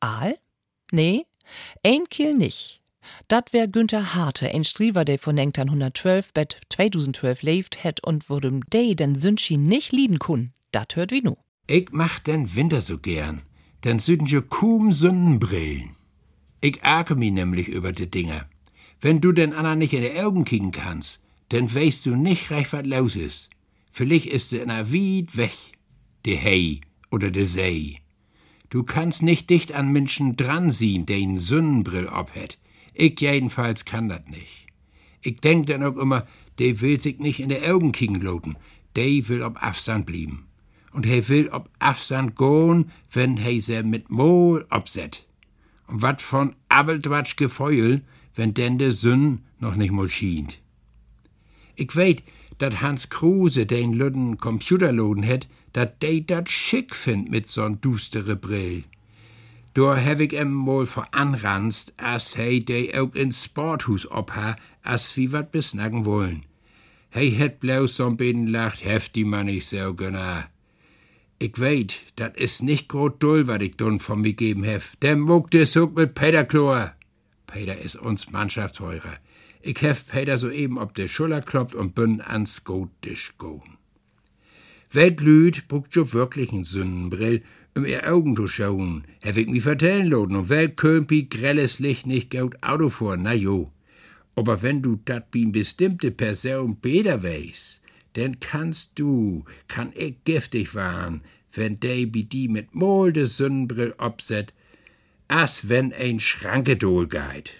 Aal? 0.00 0.36
Nee, 0.92 1.26
ein 1.84 2.04
Kiel 2.10 2.34
nicht. 2.34 2.80
Dat 3.28 3.52
wär 3.52 3.68
Günther 3.68 4.14
Harte, 4.14 4.50
ein 4.52 4.64
Striever, 4.64 5.04
der 5.04 5.18
von 5.18 5.38
1912 5.38 6.32
bet 6.32 6.60
2012 6.70 7.42
lebt 7.42 7.84
het 7.84 8.02
und 8.02 8.28
worum 8.28 8.62
de 8.72 8.94
den 8.94 9.14
Sündschien 9.14 9.62
nicht 9.62 9.92
lieden 9.92 10.18
kun. 10.18 10.52
Dat 10.72 10.96
hört 10.96 11.10
wie 11.10 11.22
nu. 11.22 11.36
Ich 11.66 11.90
mach 11.92 12.18
den 12.18 12.54
Winter 12.54 12.80
so 12.80 12.98
gern, 12.98 13.42
denn 13.84 13.98
süden 13.98 14.26
je 14.26 14.42
kaum 14.42 14.92
Sonnenbrillen. 14.92 15.96
Ich 16.60 16.82
ärgere 16.82 17.16
mich 17.16 17.32
nämlich 17.32 17.68
über 17.68 17.92
die 17.92 18.10
Dinger. 18.10 18.48
Wenn 19.04 19.20
du 19.20 19.32
den 19.32 19.52
anderen 19.52 19.80
nicht 19.80 19.92
in 19.92 20.00
die 20.00 20.18
Augen 20.18 20.46
kicken 20.46 20.70
kannst, 20.70 21.20
dann 21.50 21.72
weißt 21.74 22.06
du 22.06 22.16
nicht 22.16 22.50
recht, 22.50 22.72
was 22.72 22.86
los 22.86 23.16
ist. 23.16 23.50
Vielleicht 23.92 24.24
ist 24.24 24.52
der 24.52 24.64
na 24.64 24.90
weit 24.90 25.36
weg, 25.36 25.52
de 26.24 26.40
Hei 26.40 26.80
oder 27.10 27.30
de 27.30 27.44
See. 27.44 27.98
Du 28.70 28.82
kannst 28.82 29.20
nicht 29.20 29.50
dicht 29.50 29.72
an 29.74 29.92
Menschen 29.92 30.36
dran 30.36 30.70
sehen, 30.70 31.04
der 31.04 31.18
einen 31.18 31.36
Sonnenbrill 31.36 32.08
abhat. 32.08 32.56
Ich 32.94 33.20
jedenfalls 33.20 33.84
kann 33.84 34.08
das 34.08 34.22
nicht. 34.26 34.68
Ich 35.20 35.38
denk 35.38 35.66
dann 35.66 35.84
auch 35.84 35.98
immer, 35.98 36.26
der 36.58 36.80
will 36.80 36.98
sich 36.98 37.18
nicht 37.18 37.40
in 37.40 37.50
die 37.50 37.60
Augen 37.60 37.92
kicken 37.92 38.22
loten, 38.22 38.56
der 38.96 39.28
will 39.28 39.42
ob 39.42 39.62
Afstand 39.62 40.06
blieben. 40.06 40.46
Und 40.92 41.04
er 41.04 41.28
will 41.28 41.50
ob 41.50 41.68
Afstand 41.78 42.36
gehen, 42.36 42.90
wenn 43.12 43.36
er 43.36 43.60
se 43.60 43.82
mit 43.82 44.08
Mol 44.08 44.64
abset. 44.70 45.26
Und 45.88 46.00
wat 46.00 46.22
von 46.22 46.56
Abeltwatsch 46.70 47.36
Gefeul, 47.36 48.00
wenn 48.34 48.54
denn 48.54 48.78
de 48.78 48.90
Sünn 48.90 49.40
noch 49.58 49.76
nicht 49.76 49.92
mal 49.92 50.08
schient. 50.08 50.58
Ich 51.76 51.94
weet, 51.96 52.22
dat 52.58 52.80
Hans 52.80 53.08
Kruse 53.08 53.66
den 53.66 53.92
Lüden 53.92 54.36
Computerloden 54.38 55.22
het, 55.22 55.48
dat 55.72 56.00
de 56.00 56.24
dat 56.24 56.48
schick 56.48 56.94
find 56.94 57.30
mit 57.30 57.50
so'n 57.50 57.78
düstere 57.80 58.36
Brill. 58.36 58.84
Door 59.72 59.96
heb 59.96 60.20
ik 60.20 60.32
em 60.32 60.52
mal 60.52 60.86
veranranst, 60.86 61.92
as 61.96 62.34
hij 62.34 62.62
de 62.64 62.92
ook 62.94 63.14
ins 63.14 63.42
Sporthus 63.42 64.08
opha, 64.08 64.58
as 64.82 65.14
wie 65.14 65.30
wat 65.30 65.50
besnacken 65.50 66.02
wollen. 66.02 66.44
Hij 67.08 67.28
het 67.30 67.58
bloß 67.58 67.94
so'n 67.94 68.16
bisschen 68.16 68.50
lacht, 68.50 68.82
heft 68.82 69.14
die 69.14 69.24
man 69.24 69.44
nicht 69.46 69.66
so 69.66 69.94
genau. 69.94 70.42
Ich 71.38 71.56
weet, 71.56 72.04
dat 72.14 72.36
is 72.36 72.60
nicht 72.60 72.88
grot 72.88 73.20
dull, 73.20 73.46
wat 73.46 73.62
ich 73.62 73.76
dun 73.76 74.00
von 74.00 74.20
mir 74.20 74.34
geben 74.34 74.64
hef. 74.64 74.94
Der 75.02 75.16
muckt 75.16 75.54
es 75.54 75.76
auch 75.76 75.90
mit 75.90 76.14
Peter 76.14 76.44
Chlor. 76.44 76.94
Peter 77.54 77.78
is 77.78 77.94
uns 77.94 78.32
Mannschaftsheurer. 78.32 79.18
Ich 79.62 79.80
hef 79.80 80.08
Peter 80.08 80.38
soeben 80.38 80.76
ob 80.76 80.92
der 80.96 81.06
Schulter 81.06 81.40
kloppt 81.40 81.76
und 81.76 81.94
bin 81.94 82.20
ans 82.20 82.64
Gotisch 82.64 83.32
goen. 83.38 83.78
Weltlüd 84.90 85.68
bruckt 85.68 85.94
jo 85.94 86.12
wirklich 86.12 86.52
n 86.52 86.64
Sündenbrill, 86.64 87.42
um 87.76 87.86
ihr 87.86 88.12
Augen 88.12 88.34
zu 88.34 88.48
schauen. 88.48 89.04
Hef 89.20 89.36
ich 89.36 89.46
mi 89.46 89.60
vertellen 89.60 90.08
loten, 90.08 90.34
und 90.34 90.48
Welt 90.48 90.76
kömpi 90.76 91.28
grelles 91.30 91.78
Licht 91.78 92.06
nicht 92.06 92.30
gaut 92.30 92.60
Auto 92.60 92.88
vor, 92.88 93.16
na 93.16 93.34
jo. 93.34 93.70
Aber 94.34 94.62
wenn 94.62 94.82
du 94.82 94.96
dat 95.04 95.30
bi 95.30 95.46
bestimmte 95.46 96.10
Person 96.10 96.78
beder 96.80 97.22
weis, 97.22 97.80
denn 98.16 98.40
kannst 98.40 98.98
du, 98.98 99.44
kann 99.68 99.92
ich 99.94 100.24
giftig 100.24 100.74
waren, 100.74 101.22
wenn 101.52 101.78
de 101.78 102.04
bi 102.06 102.24
die 102.24 102.48
mit 102.48 102.74
Mol 102.74 103.12
de 103.12 103.26
Sündenbrill 103.26 103.94
obset, 103.98 104.52
as 105.28 105.68
wenn 105.68 105.92
ein 105.92 106.20
Schrankedol 106.20 107.06
geit. 107.06 107.50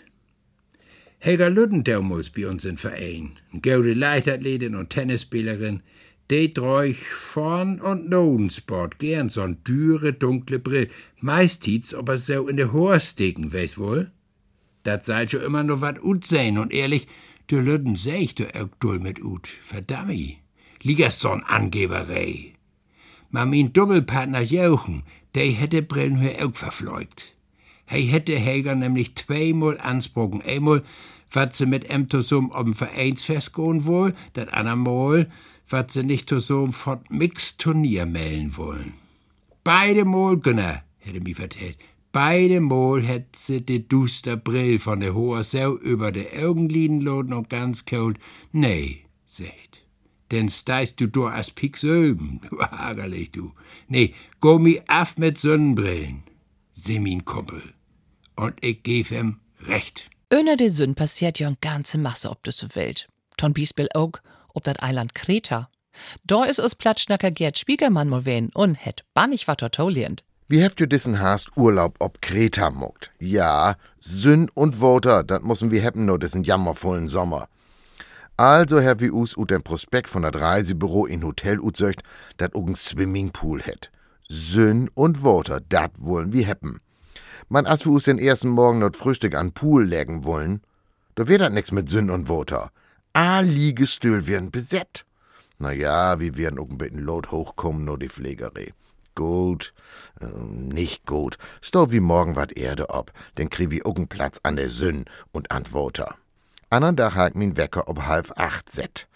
Helga 1.19 1.47
Lüdendaumus 1.47 2.31
bei 2.31 2.47
uns 2.47 2.65
im 2.65 2.77
Verein, 2.77 3.39
gute 3.53 3.95
Leichtathletin 3.95 4.75
und 4.75 4.91
Tennisspielerin, 4.91 5.83
die 6.31 6.53
treuch 6.53 6.99
vorn 6.99 7.81
und 7.81 8.09
noden 8.09 8.51
Sport 8.51 8.99
gern 8.99 9.29
so'n 9.29 9.57
düre, 9.65 10.13
dunkle 10.13 10.59
Brill, 10.59 10.91
meist 11.21 11.65
hit's 11.65 11.95
aber 11.95 12.19
so 12.19 12.49
in 12.49 12.57
de 12.57 12.73
Haar 12.73 13.01
stecken, 13.01 13.53
weißt 13.53 13.79
wohl? 13.79 14.11
Dat 14.83 15.07
sei 15.07 15.27
schon 15.27 15.43
immer 15.43 15.63
nur 15.63 15.81
wat 15.81 16.03
ut 16.03 16.27
sein 16.27 16.59
und 16.59 16.73
ehrlich, 16.73 17.07
du 17.47 17.59
Lüden 17.59 17.97
seh 17.97 18.17
ich 18.17 18.35
du 18.35 18.45
auch 18.55 18.69
dull 18.81 18.99
mit 18.99 19.23
ut, 19.23 19.49
verdammi. 19.63 20.39
Liga 20.83 21.09
so'n 21.09 21.43
Angeberei. 21.43 22.53
Ma 23.31 23.47
min 23.47 23.73
Doppelpartner 23.73 24.43
Jochen, 24.43 25.05
der 25.35 25.47
hätte 25.47 25.83
Brillen 25.83 26.21
hör 26.21 26.47
auch 26.47 26.55
verfleugt. 26.55 27.34
Hei 27.89 28.03
hätte 28.03 28.39
Helga 28.39 28.75
nämlich 28.75 29.15
zweimal 29.15 29.79
ansprochen. 29.79 30.43
Einmal, 30.43 30.83
wat 31.31 31.55
sie 31.55 31.67
mit 31.67 31.91
em 31.91 32.09
zusammen 32.09 32.53
ob'n 32.53 32.75
Vereinsfest 32.75 33.53
gehen 33.53 33.85
wohl, 33.85 34.15
dat 34.33 34.53
andermal, 34.55 35.31
wat 35.69 35.91
sie 35.91 36.03
nicht 36.03 36.29
zusammen 36.29 36.73
fort 36.73 37.11
Mix-Turnier 37.11 38.07
melden 38.07 38.57
wollen. 38.57 38.95
Beide 39.65 40.05
Mal, 40.05 40.39
Günner, 40.39 40.83
hätte 40.99 41.21
mi 41.21 41.35
vertellt, 41.35 41.79
beide 42.13 42.61
Mal 42.61 43.03
hätt 43.03 43.37
sie 43.37 43.61
de 43.61 43.81
duster 43.81 44.37
Brill 44.37 44.79
von 44.79 45.01
der 45.01 45.15
hoher 45.15 45.45
Sau 45.45 45.77
über 45.77 46.13
de 46.13 46.27
Augenliden 46.45 47.01
loden 47.01 47.33
und 47.33 47.51
ganz 47.51 47.85
kalt, 47.85 48.19
nee, 48.53 49.05
secht. 49.27 49.75
denn 50.31 50.49
steist 50.49 51.01
du 51.01 51.07
doch 51.07 51.31
als 51.31 51.51
Pix 51.51 51.85
öben. 51.85 52.41
Du 52.49 52.57
ärgerlich, 52.59 53.31
du. 53.31 53.53
Nee, 53.89 54.15
go 54.41 54.59
mi 54.59 54.81
af 54.87 55.17
mit 55.17 55.39
Sonnenbrillen. 55.39 56.25
Seh 56.87 56.99
min 56.99 57.25
Kumpel. 57.25 57.63
Und 58.37 58.63
ich 58.63 58.83
geb 58.83 59.11
ihm 59.11 59.41
recht. 59.67 60.11
Öner 60.31 60.59
de 60.59 60.69
Sünn 60.69 60.95
passiert 60.95 61.39
ja 61.39 61.47
eine 61.47 61.57
ganze 61.63 61.97
Masse 61.97 62.29
ob 62.29 62.45
das 62.45 62.77
Welt. 62.77 63.09
Ton 63.39 63.55
Biesbel 63.55 63.89
auch, 63.95 64.13
ob 64.53 64.65
dat 64.65 64.83
Eiland 64.83 65.15
Kreta. 65.15 65.71
Da 66.25 66.45
is 66.45 66.59
us 66.59 66.75
Platschnacker 66.75 67.31
Gerd 67.31 67.57
Spiegelmann 67.57 68.11
mal 68.11 68.27
wen 68.27 68.51
und 68.53 68.85
het 68.85 69.03
bannig 69.15 69.49
wat 69.49 69.61
tolient. 69.73 70.25
Wie 70.47 70.61
heft 70.61 70.79
du 70.79 70.87
dissen 70.87 71.21
hast 71.21 71.57
Urlaub 71.57 71.97
ob 72.01 72.21
Kreta 72.21 72.71
muckt? 72.71 73.13
Ja, 73.19 73.77
Sünn 74.01 74.51
und 74.53 74.83
Water, 74.83 75.25
dat 75.25 75.43
mussen 75.43 75.71
wir 75.71 75.81
heppen 75.81 76.05
no 76.05 76.19
dissen 76.19 76.45
jammervollen 76.45 77.09
Sommer. 77.09 77.49
Also 78.37 78.79
Herr 78.81 79.01
wie 79.01 79.11
us 79.11 79.39
ut 79.39 79.51
den 79.51 79.63
Prospekt 79.63 80.11
von 80.11 80.23
dat 80.23 80.37
Reisebüro 80.37 81.07
in 81.07 81.25
Hotel 81.25 81.61
utzöcht, 81.61 82.03
dat 82.37 82.55
ugen 82.55 82.75
Swimmingpool 82.75 83.61
het. 83.63 83.91
Sünn 84.29 84.91
und 84.95 85.23
Water, 85.23 85.61
dat 85.61 85.93
wollen 85.97 86.33
wir 86.33 86.47
heppen. 86.47 86.81
Man 87.49 87.67
as 87.67 87.85
wir 87.85 87.93
us 87.93 88.05
den 88.05 88.19
ersten 88.19 88.49
Morgen 88.49 88.79
not 88.79 88.97
Frühstück 88.97 89.35
an 89.35 89.53
Pool 89.53 89.85
legen 89.85 90.25
wollen, 90.25 90.63
da 91.15 91.29
wird 91.29 91.43
dat 91.43 91.53
nix 91.53 91.73
mit 91.73 91.89
Sünn 91.89 92.11
und 92.11 92.29
Water. 92.29 92.71
A 93.13 93.41
Liegestühl 93.41 94.27
werden 94.27 94.51
besetzt. 94.51 95.05
Na 95.59 95.73
ja, 95.73 96.19
wir 96.19 96.37
werden 96.37 96.59
auch 96.59 96.69
ein 96.69 96.79
bisschen 96.79 96.99
Lot 96.99 97.31
hochkommen, 97.31 97.85
nur 97.85 97.99
die 97.99 98.09
Pflegerei. 98.09 98.73
Gut, 99.15 99.73
äh, 100.21 100.27
nicht 100.27 101.07
gut. 101.07 101.39
Stau 101.61 101.93
wie 101.93 102.01
morgen 102.01 102.35
wat 102.35 102.57
Erde 102.57 102.91
ob, 102.91 103.13
denn 103.39 103.51
krieg 103.51 103.71
wie 103.71 103.85
auch 103.85 103.95
Platz 104.09 104.41
an 104.43 104.57
der 104.57 104.69
Sünn 104.69 105.05
und 105.31 105.51
Antworter. 105.53 106.17
Andern 106.71 106.97
Tag 106.97 107.15
hakt 107.15 107.37
min 107.37 107.57
Wecker 107.57 107.89
ob 107.89 108.03
halb 108.07 108.33
acht 108.37 108.69
set. 108.69 109.07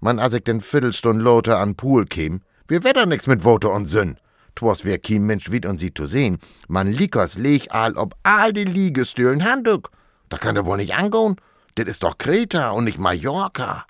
Man 0.00 0.18
as 0.18 0.34
ich 0.34 0.44
den 0.44 0.60
Viertelstund 0.60 1.22
Lote 1.22 1.56
an 1.56 1.76
Pool 1.76 2.04
käm, 2.04 2.42
wir 2.68 2.84
wetter 2.84 3.06
nix 3.06 3.26
mit 3.26 3.44
Wote 3.44 3.70
und 3.70 3.86
Sünn. 3.86 4.18
Twas 4.56 4.84
wär 4.84 4.98
kein 4.98 5.24
Mensch 5.24 5.50
wit 5.50 5.66
und 5.66 5.78
sie 5.78 5.94
zu 5.94 6.06
sehen. 6.06 6.38
Man 6.66 6.90
liekers 6.90 7.38
leg 7.38 7.68
all 7.70 7.96
ob 7.96 8.16
all 8.22 8.52
die 8.52 8.64
Liegestühlen 8.64 9.44
Handuk. 9.44 9.90
Da 10.30 10.38
kann 10.38 10.56
er 10.56 10.66
wohl 10.66 10.78
nicht 10.78 10.96
angehen. 10.96 11.36
Das 11.76 11.86
ist 11.86 12.02
doch 12.02 12.18
Kreta 12.18 12.70
und 12.70 12.84
nicht 12.84 12.98
Mallorca. 12.98 13.86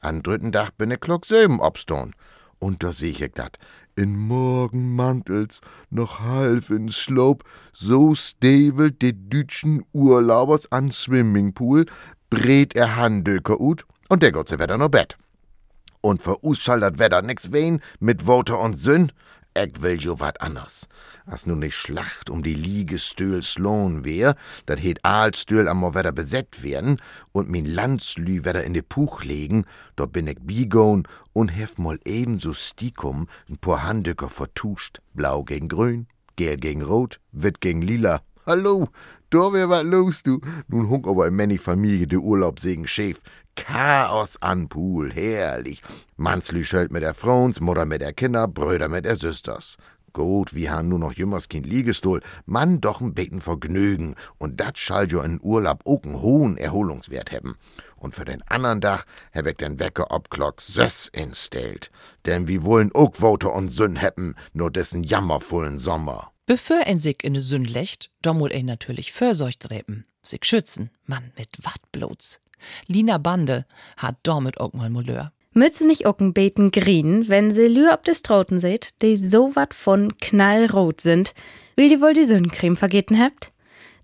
An 0.00 0.22
dritten 0.22 0.52
Tag 0.52 0.76
bin 0.76 0.90
ich 0.90 1.00
klock 1.00 1.24
sieben 1.24 1.58
obstone. 1.58 2.12
Und 2.58 2.82
da 2.82 2.92
seh 2.92 3.10
ich 3.10 3.32
dat. 3.32 3.58
In 3.96 4.16
Morgenmantels, 4.16 5.60
noch 5.88 6.20
halb 6.20 6.68
in 6.68 6.90
Slope, 6.90 7.44
so 7.72 8.14
stevelt 8.14 9.00
de 9.00 9.12
dütschen 9.12 9.84
Urlaubers 9.92 10.70
an 10.72 10.90
Swimmingpool, 10.90 11.86
brät 12.28 12.74
er 12.74 12.96
Handöker 12.96 13.60
ut 13.60 13.86
und 14.08 14.22
der 14.22 14.32
Gott 14.32 14.48
se 14.48 14.58
Wetter 14.58 14.76
no 14.76 14.88
Bett. 14.88 15.16
Und 16.00 16.20
für 16.20 16.38
dat 16.42 16.98
Wetter 16.98 17.22
nix 17.22 17.52
wehen 17.52 17.80
mit 18.00 18.26
Woter 18.26 18.60
und 18.60 18.76
Sünn. 18.76 19.10
Ich 19.56 19.82
will 19.82 20.00
jo 20.00 20.18
wat 20.18 20.40
anders. 20.40 20.88
As 21.26 21.46
nu 21.46 21.54
nicht 21.54 21.76
Schlacht 21.76 22.28
um 22.28 22.42
die 22.42 22.54
Liegestühl 22.56 23.40
Sloan 23.44 24.04
wär, 24.04 24.34
dat 24.66 24.80
het 24.80 25.04
Aalstühl 25.04 25.68
am 25.68 25.94
Wetter 25.94 26.10
beset 26.10 26.64
werden 26.64 26.96
und 27.30 27.48
min 27.48 27.64
Landslü 27.64 28.44
Wetter 28.44 28.64
in 28.64 28.74
de 28.74 28.82
Puch 28.82 29.22
legen, 29.22 29.64
dort 29.94 30.10
bin 30.10 30.26
ich 30.26 30.38
bigon 30.40 31.06
und 31.32 31.50
hef 31.50 31.78
mal 31.78 32.00
ebenso 32.04 32.52
Stikum 32.52 33.28
n 33.48 33.58
paar 33.58 33.84
Handücker 33.84 34.28
vertuscht. 34.28 35.00
Blau 35.12 35.44
gegen 35.44 35.68
grün, 35.68 36.08
gelb 36.34 36.62
gegen 36.62 36.82
rot, 36.82 37.20
wit 37.30 37.60
gegen 37.60 37.82
lila. 37.82 38.22
Hallo, 38.46 38.88
da 39.30 39.52
wär 39.52 39.68
wat 39.68 39.86
los, 39.86 40.24
du. 40.24 40.40
Nun 40.66 40.90
hunk 40.90 41.06
aber 41.06 41.28
in 41.28 41.36
many 41.36 41.58
Familie 41.58 42.08
de 42.08 42.18
Urlaub 42.18 42.58
segen 42.58 42.88
Chef. 42.88 43.20
Chaos 43.56 44.36
an 44.40 44.68
Pool, 44.68 45.12
herrlich. 45.12 45.82
Manslü 46.16 46.64
schölt 46.64 46.92
mit 46.92 47.02
der 47.02 47.14
Frauens, 47.14 47.60
Mutter 47.60 47.84
mit 47.84 48.00
der 48.00 48.12
Kinder, 48.12 48.48
Brüder 48.48 48.88
mit 48.88 49.04
der 49.04 49.16
Süsters. 49.16 49.76
Gut, 50.12 50.54
wir 50.54 50.70
han 50.70 50.88
nur 50.88 51.00
noch 51.00 51.12
jümmers 51.12 51.48
Kind 51.48 51.66
Liegestuhl, 51.66 52.20
man 52.46 52.80
doch 52.80 53.00
ein 53.00 53.14
Becken 53.14 53.40
Vergnügen, 53.40 54.14
und 54.38 54.60
dat 54.60 54.78
schall 54.78 55.10
jo 55.10 55.20
in 55.22 55.40
Urlaub 55.42 55.82
auch 55.84 56.04
einen 56.04 56.20
hohen 56.20 56.56
Erholungswert 56.56 57.32
hebben. 57.32 57.56
Und 57.96 58.14
für 58.14 58.24
den 58.24 58.42
andern 58.42 58.80
Dach 58.80 59.06
hab 59.34 59.46
ich 59.46 59.56
den 59.56 59.80
Wecker 59.80 60.10
ob 60.10 60.30
Glock 60.30 60.60
Söss 60.60 61.08
instellt. 61.08 61.90
Denn 62.26 62.46
wir 62.46 62.64
wollen 62.64 62.92
auch 62.94 63.20
Woter 63.20 63.52
und 63.54 63.70
Sünn 63.70 63.96
hebben, 63.96 64.36
nur 64.52 64.70
dessen 64.70 65.02
jammervollen 65.02 65.80
Sommer. 65.80 66.30
Bevor 66.46 66.86
ein 66.86 66.98
sich 66.98 67.24
in 67.24 67.34
de 67.34 67.42
Sünn 67.42 67.64
lecht, 67.64 68.10
da 68.22 68.34
muss 68.34 68.52
ein 68.52 68.66
natürlich 68.66 69.12
Fürsorg 69.12 69.58
treten, 69.58 70.06
sich 70.22 70.44
schützen, 70.44 70.90
Mann 71.06 71.32
mit 71.36 71.48
wat 71.62 71.80
bloß. 71.90 72.40
Lina 72.86 73.18
Bande 73.18 73.66
hat 73.96 74.16
damit 74.22 74.60
auch 74.60 74.72
mal. 74.72 74.90
Mütze 75.54 75.86
nicht 75.86 76.06
ocken 76.06 76.32
beten 76.32 76.72
green, 76.72 77.28
wenn 77.28 77.50
se 77.50 77.68
Lür 77.68 77.92
ob 77.94 78.04
des 78.04 78.22
Trauten 78.22 78.58
seht, 78.58 79.00
die 79.02 79.16
so 79.16 79.54
wat 79.54 79.72
von 79.72 80.16
knallrot 80.18 81.00
sind, 81.00 81.32
will 81.76 81.88
die 81.88 82.00
wohl 82.00 82.12
die 82.12 82.24
Sündencreme 82.24 82.76
vergeten 82.76 83.20
habt? 83.20 83.52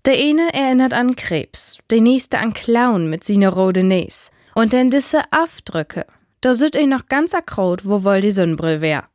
Der 0.05 0.15
eine 0.15 0.53
erinnert 0.53 0.93
an 0.93 1.15
Krebs, 1.15 1.77
der 1.89 2.01
nächste 2.01 2.39
an 2.39 2.53
Clown 2.53 3.09
mit 3.09 3.23
sine 3.23 3.49
rode 3.49 3.85
Näs. 3.85 4.31
Und 4.55 4.73
denn 4.73 4.89
disse 4.89 5.21
Afdrücke, 5.31 6.05
da 6.39 6.53
süd 6.53 6.75
ich 6.75 6.87
noch 6.87 7.07
ganz 7.07 7.33
akraut, 7.33 7.85
wo 7.85 8.03
wohl 8.03 8.21
die 8.21 8.31
Sündenbrill 8.31 8.81
wär. 8.81 9.09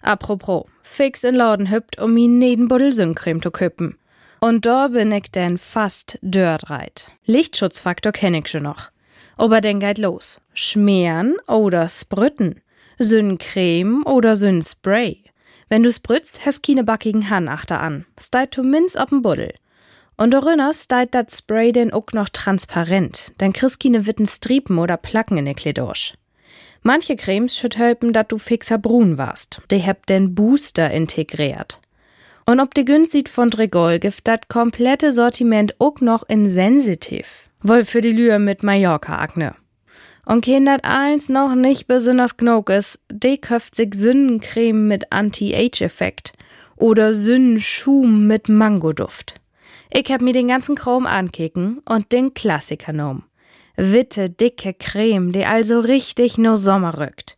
Apropos, 0.00 0.64
fix 0.82 1.24
in 1.24 1.34
Laden 1.34 1.70
hüppt, 1.70 2.00
um 2.00 2.16
ihn 2.16 2.38
Nedenbuddel 2.38 2.92
Sündencreme 2.92 3.42
zu 3.42 3.50
küppen. 3.50 3.98
Und 4.40 4.66
da 4.66 4.88
bin 4.88 5.12
ich 5.12 5.30
denn 5.30 5.58
fast 5.58 6.18
dörreit. 6.22 7.10
Lichtschutzfaktor 7.24 8.12
kenn 8.12 8.34
ich 8.34 8.48
schon 8.48 8.64
noch. 8.64 8.90
Aber 9.36 9.60
dann 9.60 9.80
geht 9.80 9.98
los. 9.98 10.40
Schmieren 10.52 11.36
oder 11.48 11.88
sprütten. 11.88 12.60
Sünncreme 12.98 14.04
oder 14.04 14.36
Sünnspray. 14.36 15.22
Wenn 15.68 15.82
du 15.82 15.92
sprützt, 15.92 16.46
hast 16.46 16.62
keine 16.62 16.84
backigen 16.84 17.28
Hanachter 17.28 17.80
an. 17.80 18.06
Steit 18.18 18.56
du 18.56 18.62
minz 18.62 18.96
ob'n 18.96 19.22
Buddel. 19.22 19.52
Und 20.16 20.30
darunter 20.32 20.72
steit 20.72 21.14
dat 21.14 21.34
Spray 21.34 21.72
denn 21.72 21.92
auch 21.92 22.12
noch 22.12 22.30
transparent. 22.30 23.32
Dann 23.38 23.52
kriegst 23.52 23.80
keine 23.80 24.06
witten 24.06 24.26
Striepen 24.26 24.78
oder 24.78 24.96
Placken 24.96 25.36
in 25.36 25.44
der 25.44 25.54
Kledorsch. 25.54 26.14
Manche 26.82 27.16
Cremes 27.16 27.56
schütt 27.56 27.76
helpen, 27.76 28.12
dat 28.12 28.30
du 28.32 28.38
fixer 28.38 28.78
brun 28.78 29.18
warst. 29.18 29.60
Die 29.70 29.78
hebt 29.78 30.08
den 30.08 30.34
Booster 30.34 30.90
integriert. 30.90 31.80
Und 32.48 32.60
ob 32.60 32.74
de 32.74 32.84
günstig 32.84 33.28
von 33.28 33.50
Dregol 33.50 33.98
gibt 33.98 34.28
dat 34.28 34.48
komplette 34.48 35.10
Sortiment 35.10 35.74
auch 35.80 36.00
noch 36.00 36.22
in 36.28 36.46
sensitiv. 36.46 37.50
Wohl 37.60 37.84
für 37.84 38.00
die 38.00 38.12
Lühe 38.12 38.38
mit 38.38 38.62
Mallorca-Akne. 38.62 39.56
Und 40.24 40.44
kindert 40.44 40.84
eins 40.84 41.28
noch 41.28 41.56
nicht 41.56 41.88
besonders 41.88 42.36
gnok 42.36 42.70
ist, 42.70 43.00
de 43.10 43.36
köft 43.36 43.74
sich 43.74 43.94
Sündencreme 43.94 44.86
mit 44.86 45.12
Anti-Age-Effekt 45.12 46.34
oder 46.76 47.12
Sünnenschum 47.12 48.28
mit 48.28 48.48
Mangoduft. 48.48 49.34
Ich 49.92 50.12
hab 50.12 50.20
mir 50.20 50.32
den 50.32 50.48
ganzen 50.48 50.76
Chrom 50.76 51.06
ankicken 51.06 51.80
und 51.84 52.12
den 52.12 52.32
Klassiker 52.32 52.92
genommen. 52.92 53.24
Witte, 53.76 54.30
dicke 54.30 54.72
Creme, 54.72 55.32
die 55.32 55.44
also 55.44 55.80
richtig 55.80 56.38
nur 56.38 56.56
Sommer 56.56 56.98
rückt. 56.98 57.36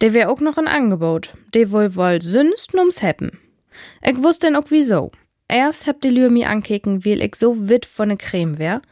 Der 0.00 0.14
wär 0.14 0.30
auch 0.30 0.40
noch 0.40 0.56
ein 0.56 0.68
Angebot, 0.68 1.34
de 1.54 1.70
wohl 1.70 1.94
wohl 1.94 2.22
sündst 2.22 2.74
nums 2.74 3.02
heppen. 3.02 3.38
Ich 4.02 4.22
wusste 4.22 4.56
auch 4.58 4.70
wieso. 4.70 5.12
Erst 5.48 5.86
hab 5.86 6.00
die 6.00 6.10
Lür 6.10 6.30
mir 6.30 6.50
ankicken, 6.50 7.04
weil 7.04 7.22
ich 7.22 7.36
so 7.36 7.68
witt 7.68 7.86
von 7.86 8.08
ne 8.08 8.16
Creme 8.16 8.58
wär, 8.58 8.82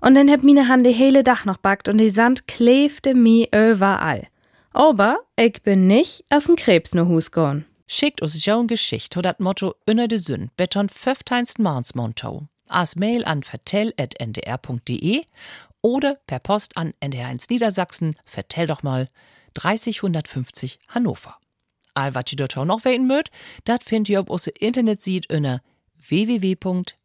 und 0.00 0.14
dann 0.14 0.30
hab 0.30 0.42
mine 0.42 0.68
Hand 0.68 0.86
die 0.86 0.92
hele 0.92 1.22
Dach 1.22 1.44
noch 1.44 1.58
backt 1.58 1.88
und 1.88 1.98
die 1.98 2.08
Sand 2.08 2.46
klefte 2.46 3.14
mi 3.14 3.48
überall. 3.52 4.28
Aber 4.72 5.18
ich 5.36 5.62
bin 5.62 5.86
nicht 5.86 6.24
as 6.30 6.48
n 6.48 6.56
Krebs 6.56 6.94
no 6.94 7.06
Hus 7.06 7.30
gorn. 7.32 7.64
Schickt 7.86 8.22
uns 8.22 8.44
jo 8.44 8.64
Geschicht 8.66 9.16
ho 9.16 9.22
dat 9.22 9.40
Motto 9.40 9.74
Inner 9.86 10.08
de 10.08 10.18
Sünn 10.18 10.50
beton 10.56 10.88
15. 10.88 11.46
Mans 11.58 11.94
Monto. 11.94 12.46
As 12.68 12.96
Mail 12.96 13.24
an 13.24 13.42
vertell.ndr.de 13.42 15.24
oder 15.80 16.18
per 16.26 16.38
Post 16.38 16.76
an 16.76 16.92
NDR1 17.00 17.46
Niedersachsen, 17.48 18.14
vertell 18.24 18.66
doch 18.66 18.82
mal 18.82 19.08
30150 19.54 20.78
Hannover. 20.88 21.38
All 21.98 22.14
wat 22.14 22.30
ihr 22.30 22.36
dort 22.36 22.56
auch 22.56 22.64
noch 22.64 22.84
weten 22.84 23.08
mögt, 23.08 23.32
dat 23.64 23.82
findet 23.82 24.10
ihr 24.10 24.20
auf 24.20 24.30
unser 24.30 24.52
Internet 24.62 25.04
unter 25.32 25.60
www.ndr.de 25.96 27.00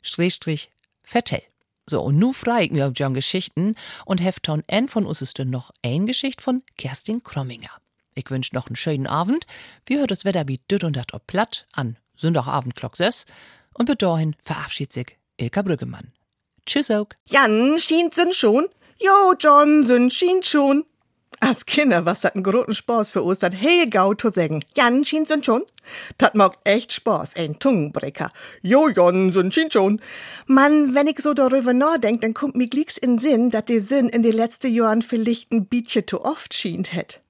Schrägstrich 0.00 0.70
vertell. 1.02 1.42
So, 1.84 2.00
und 2.00 2.16
nu 2.18 2.32
frei 2.32 2.64
ich 2.64 2.70
mir 2.70 2.86
auf 2.86 2.94
John 2.94 3.12
Geschichten 3.12 3.74
und 4.06 4.24
hefton 4.24 4.64
en 4.68 4.88
von 4.88 5.04
uns 5.04 5.20
ist 5.20 5.38
noch 5.38 5.70
ein 5.84 6.06
Geschicht 6.06 6.40
von 6.40 6.62
Kerstin 6.78 7.22
Kromminger. 7.22 7.72
Ich 8.14 8.30
wünsch 8.30 8.52
noch 8.52 8.68
einen 8.68 8.76
schönen 8.76 9.06
Abend. 9.06 9.46
Wir 9.84 9.98
hört 9.98 10.10
das 10.10 10.24
Wetter 10.24 10.48
wie 10.48 10.62
dütt 10.70 10.84
und 10.84 10.96
dat 10.96 11.12
ob 11.12 11.26
platt 11.26 11.66
an 11.72 11.98
Sonntagabend 12.14 12.74
Glock 12.74 12.96
6 12.96 13.26
und 13.74 13.84
bis 13.84 13.98
dahin 13.98 14.34
verabschiedet 14.42 14.94
sich 14.94 15.18
Ilka 15.36 15.60
Brüggemann. 15.60 16.14
Tschüss 16.64 16.90
auch. 16.90 17.08
Jan, 17.26 17.78
schien 17.78 18.10
schon? 18.32 18.68
Jo, 18.98 19.34
John, 19.38 19.84
sind 19.84 20.10
schien 20.10 20.42
schon. 20.42 20.86
Als 21.40 21.66
Kinder 21.66 22.04
was 22.04 22.22
dat 22.22 22.34
ein 22.34 22.42
großen 22.42 22.74
Spaß 22.74 23.10
für 23.10 23.22
uns, 23.22 23.38
dat 23.38 23.54
hey 23.54 23.88
gau 23.88 24.14
zu 24.14 24.28
sagen. 24.28 24.64
Jan, 24.76 25.04
schien 25.04 25.26
sind 25.26 25.46
schon? 25.46 25.62
Dat 26.18 26.34
macht 26.34 26.58
echt 26.64 26.92
Spaß, 26.92 27.36
ein 27.36 27.58
Tungenbrecher. 27.58 28.28
Jo, 28.62 28.88
Jan, 28.88 29.32
sind 29.32 29.54
schien 29.54 29.70
schon. 29.70 30.00
Mann, 30.46 30.94
wenn 30.94 31.06
ich 31.06 31.20
so 31.20 31.34
darüber 31.34 31.72
nachdenk, 31.72 32.22
dann 32.22 32.34
kommt 32.34 32.56
mir 32.56 32.68
glicks 32.68 32.98
in 32.98 33.18
Sinn, 33.18 33.50
dat 33.50 33.68
die 33.68 33.78
Sinn 33.78 34.08
in 34.08 34.22
den 34.22 34.34
letzten 34.34 34.72
Jahren 34.72 35.02
vielleicht 35.02 35.52
ein 35.52 35.66
bisschen 35.66 36.06
zu 36.06 36.24
oft 36.24 36.54
schient 36.54 36.92
hätt. 36.92 37.20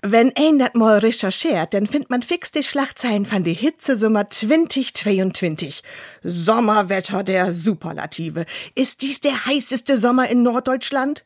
Wenn 0.00 0.32
ein 0.36 0.58
dat 0.58 0.74
mal 0.74 0.98
recherchiert, 0.98 1.74
dann 1.74 1.86
findet 1.86 2.10
man 2.10 2.22
fix 2.22 2.50
die 2.50 2.62
Schlagzeilen 2.62 3.26
von 3.26 3.44
die 3.44 3.52
Hitzesommer 3.52 4.30
2022. 4.30 5.82
Sommerwetter 6.22 7.22
der 7.22 7.52
Superlative. 7.52 8.46
Ist 8.74 9.02
dies 9.02 9.20
der 9.20 9.44
heißeste 9.44 9.98
Sommer 9.98 10.30
in 10.30 10.42
Norddeutschland? 10.42 11.24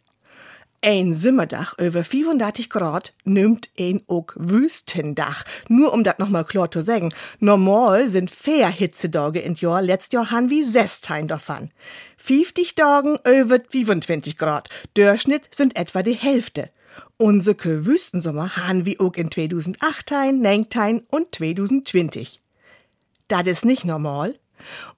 Ein 0.84 1.14
Simmerdach 1.14 1.78
über 1.78 2.02
35 2.02 2.68
Grad 2.68 3.14
nimmt 3.22 3.70
ein 3.78 4.02
ook 4.08 4.34
Wüstendach. 4.36 5.44
Nur 5.68 5.92
um 5.92 6.02
dat 6.02 6.18
nochmal 6.18 6.44
klar 6.44 6.72
zu 6.72 6.80
sagen. 6.80 7.14
Normal 7.38 8.08
sind 8.08 8.32
vier 8.32 8.66
Hitzetage 8.66 9.38
in 9.38 9.54
Jahr, 9.54 9.80
letzt 9.80 10.12
Jahr 10.12 10.32
han 10.32 10.50
wie 10.50 10.64
sestein 10.64 11.28
davon. 11.28 11.70
50 12.16 12.74
Tagen 12.74 13.16
über 13.24 13.60
25 13.64 14.36
Grad. 14.36 14.70
Durchschnitt 14.94 15.54
sind 15.54 15.76
etwa 15.76 16.02
die 16.02 16.14
Hälfte. 16.14 16.70
Unsere 17.16 17.86
Wüstensommer 17.86 18.56
han 18.56 18.84
wie 18.84 18.98
ook 18.98 19.18
in 19.18 19.30
2008, 19.30 20.10
19 20.32 21.04
und 21.12 21.32
2020. 21.32 22.40
Das 23.28 23.46
ist 23.46 23.64
nicht 23.64 23.84
normal. 23.84 24.34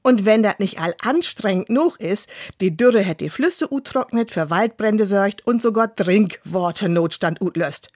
Und 0.03 0.25
wenn 0.25 0.43
dat 0.43 0.61
nicht 0.61 0.81
all 0.81 0.95
anstrengend 1.01 1.71
noch 1.71 1.99
is, 1.99 2.27
die 2.61 2.77
Dürre 2.77 3.01
hätt 3.01 3.21
die 3.21 3.31
Flüsse 3.31 3.73
utrocknet, 3.73 4.31
für 4.31 4.51
Waldbrände 4.51 5.07
sorgt 5.07 5.47
und 5.47 5.63
sogar 5.63 5.95
Trinkwasser-Notstand 5.95 7.41
utlöst. 7.41 7.89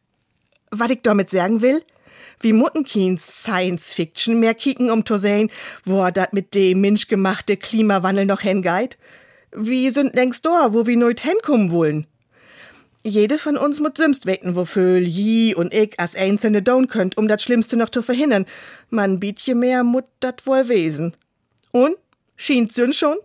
Was 0.70 0.90
ich 0.90 1.02
damit 1.02 1.30
sagen 1.30 1.62
will? 1.62 1.82
Wie 2.40 2.52
Muttenkiens 2.52 3.42
Science 3.42 3.94
Fiction 3.94 4.38
mehr 4.38 4.54
kicken, 4.54 4.90
um 4.90 5.04
zu 5.04 5.16
sehen, 5.16 5.50
wo 5.84 6.08
dat 6.10 6.32
mit 6.32 6.54
dem 6.54 6.80
menschgemachte 6.80 7.56
Klimawandel 7.56 8.26
noch 8.26 8.40
hingeit? 8.40 8.96
Wie 9.52 9.90
sind 9.90 10.14
längst 10.14 10.44
da, 10.46 10.72
wo 10.72 10.86
wir 10.86 10.96
neut 10.96 11.20
hinkommen 11.20 11.72
wollen? 11.72 12.06
Jede 13.04 13.38
von 13.38 13.56
uns 13.56 13.80
muss 13.80 13.92
sümmst 13.96 14.26
wetten, 14.26 14.54
wofür 14.54 14.98
ji 14.98 15.54
und 15.54 15.72
ich 15.72 15.98
als 15.98 16.14
Einzelne 16.14 16.62
down 16.62 16.88
könnt, 16.88 17.16
um 17.16 17.26
das 17.26 17.42
Schlimmste 17.42 17.76
noch 17.76 17.88
zu 17.88 18.02
verhindern. 18.02 18.44
Man 18.90 19.18
biet 19.18 19.40
je 19.40 19.54
mehr 19.54 19.82
mut 19.82 20.04
dat 20.20 20.46
wohl 20.46 20.68
wesen. 20.68 21.16
Und? 21.78 21.96
Schient 22.36 22.72
sün 22.72 22.92
schon? 22.92 23.18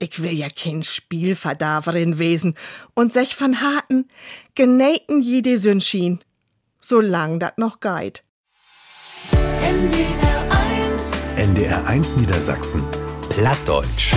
Ich 0.00 0.20
will 0.20 0.36
ja 0.36 0.48
kein 0.48 0.82
Spielverdaverin 0.82 2.18
wesen 2.18 2.56
und 2.94 3.12
sech 3.12 3.36
von 3.36 3.60
harten, 3.60 4.08
genähten 4.56 5.20
jede 5.20 5.58
Sün 5.60 5.80
schien. 5.80 6.18
Solang 6.80 7.38
dat 7.38 7.58
noch 7.58 7.78
geit. 7.78 8.24
NDR 9.62 10.42
1 10.96 11.30
NDR 11.36 11.86
1 11.86 12.16
Niedersachsen 12.16 12.82
Plattdeutsch 13.30 14.12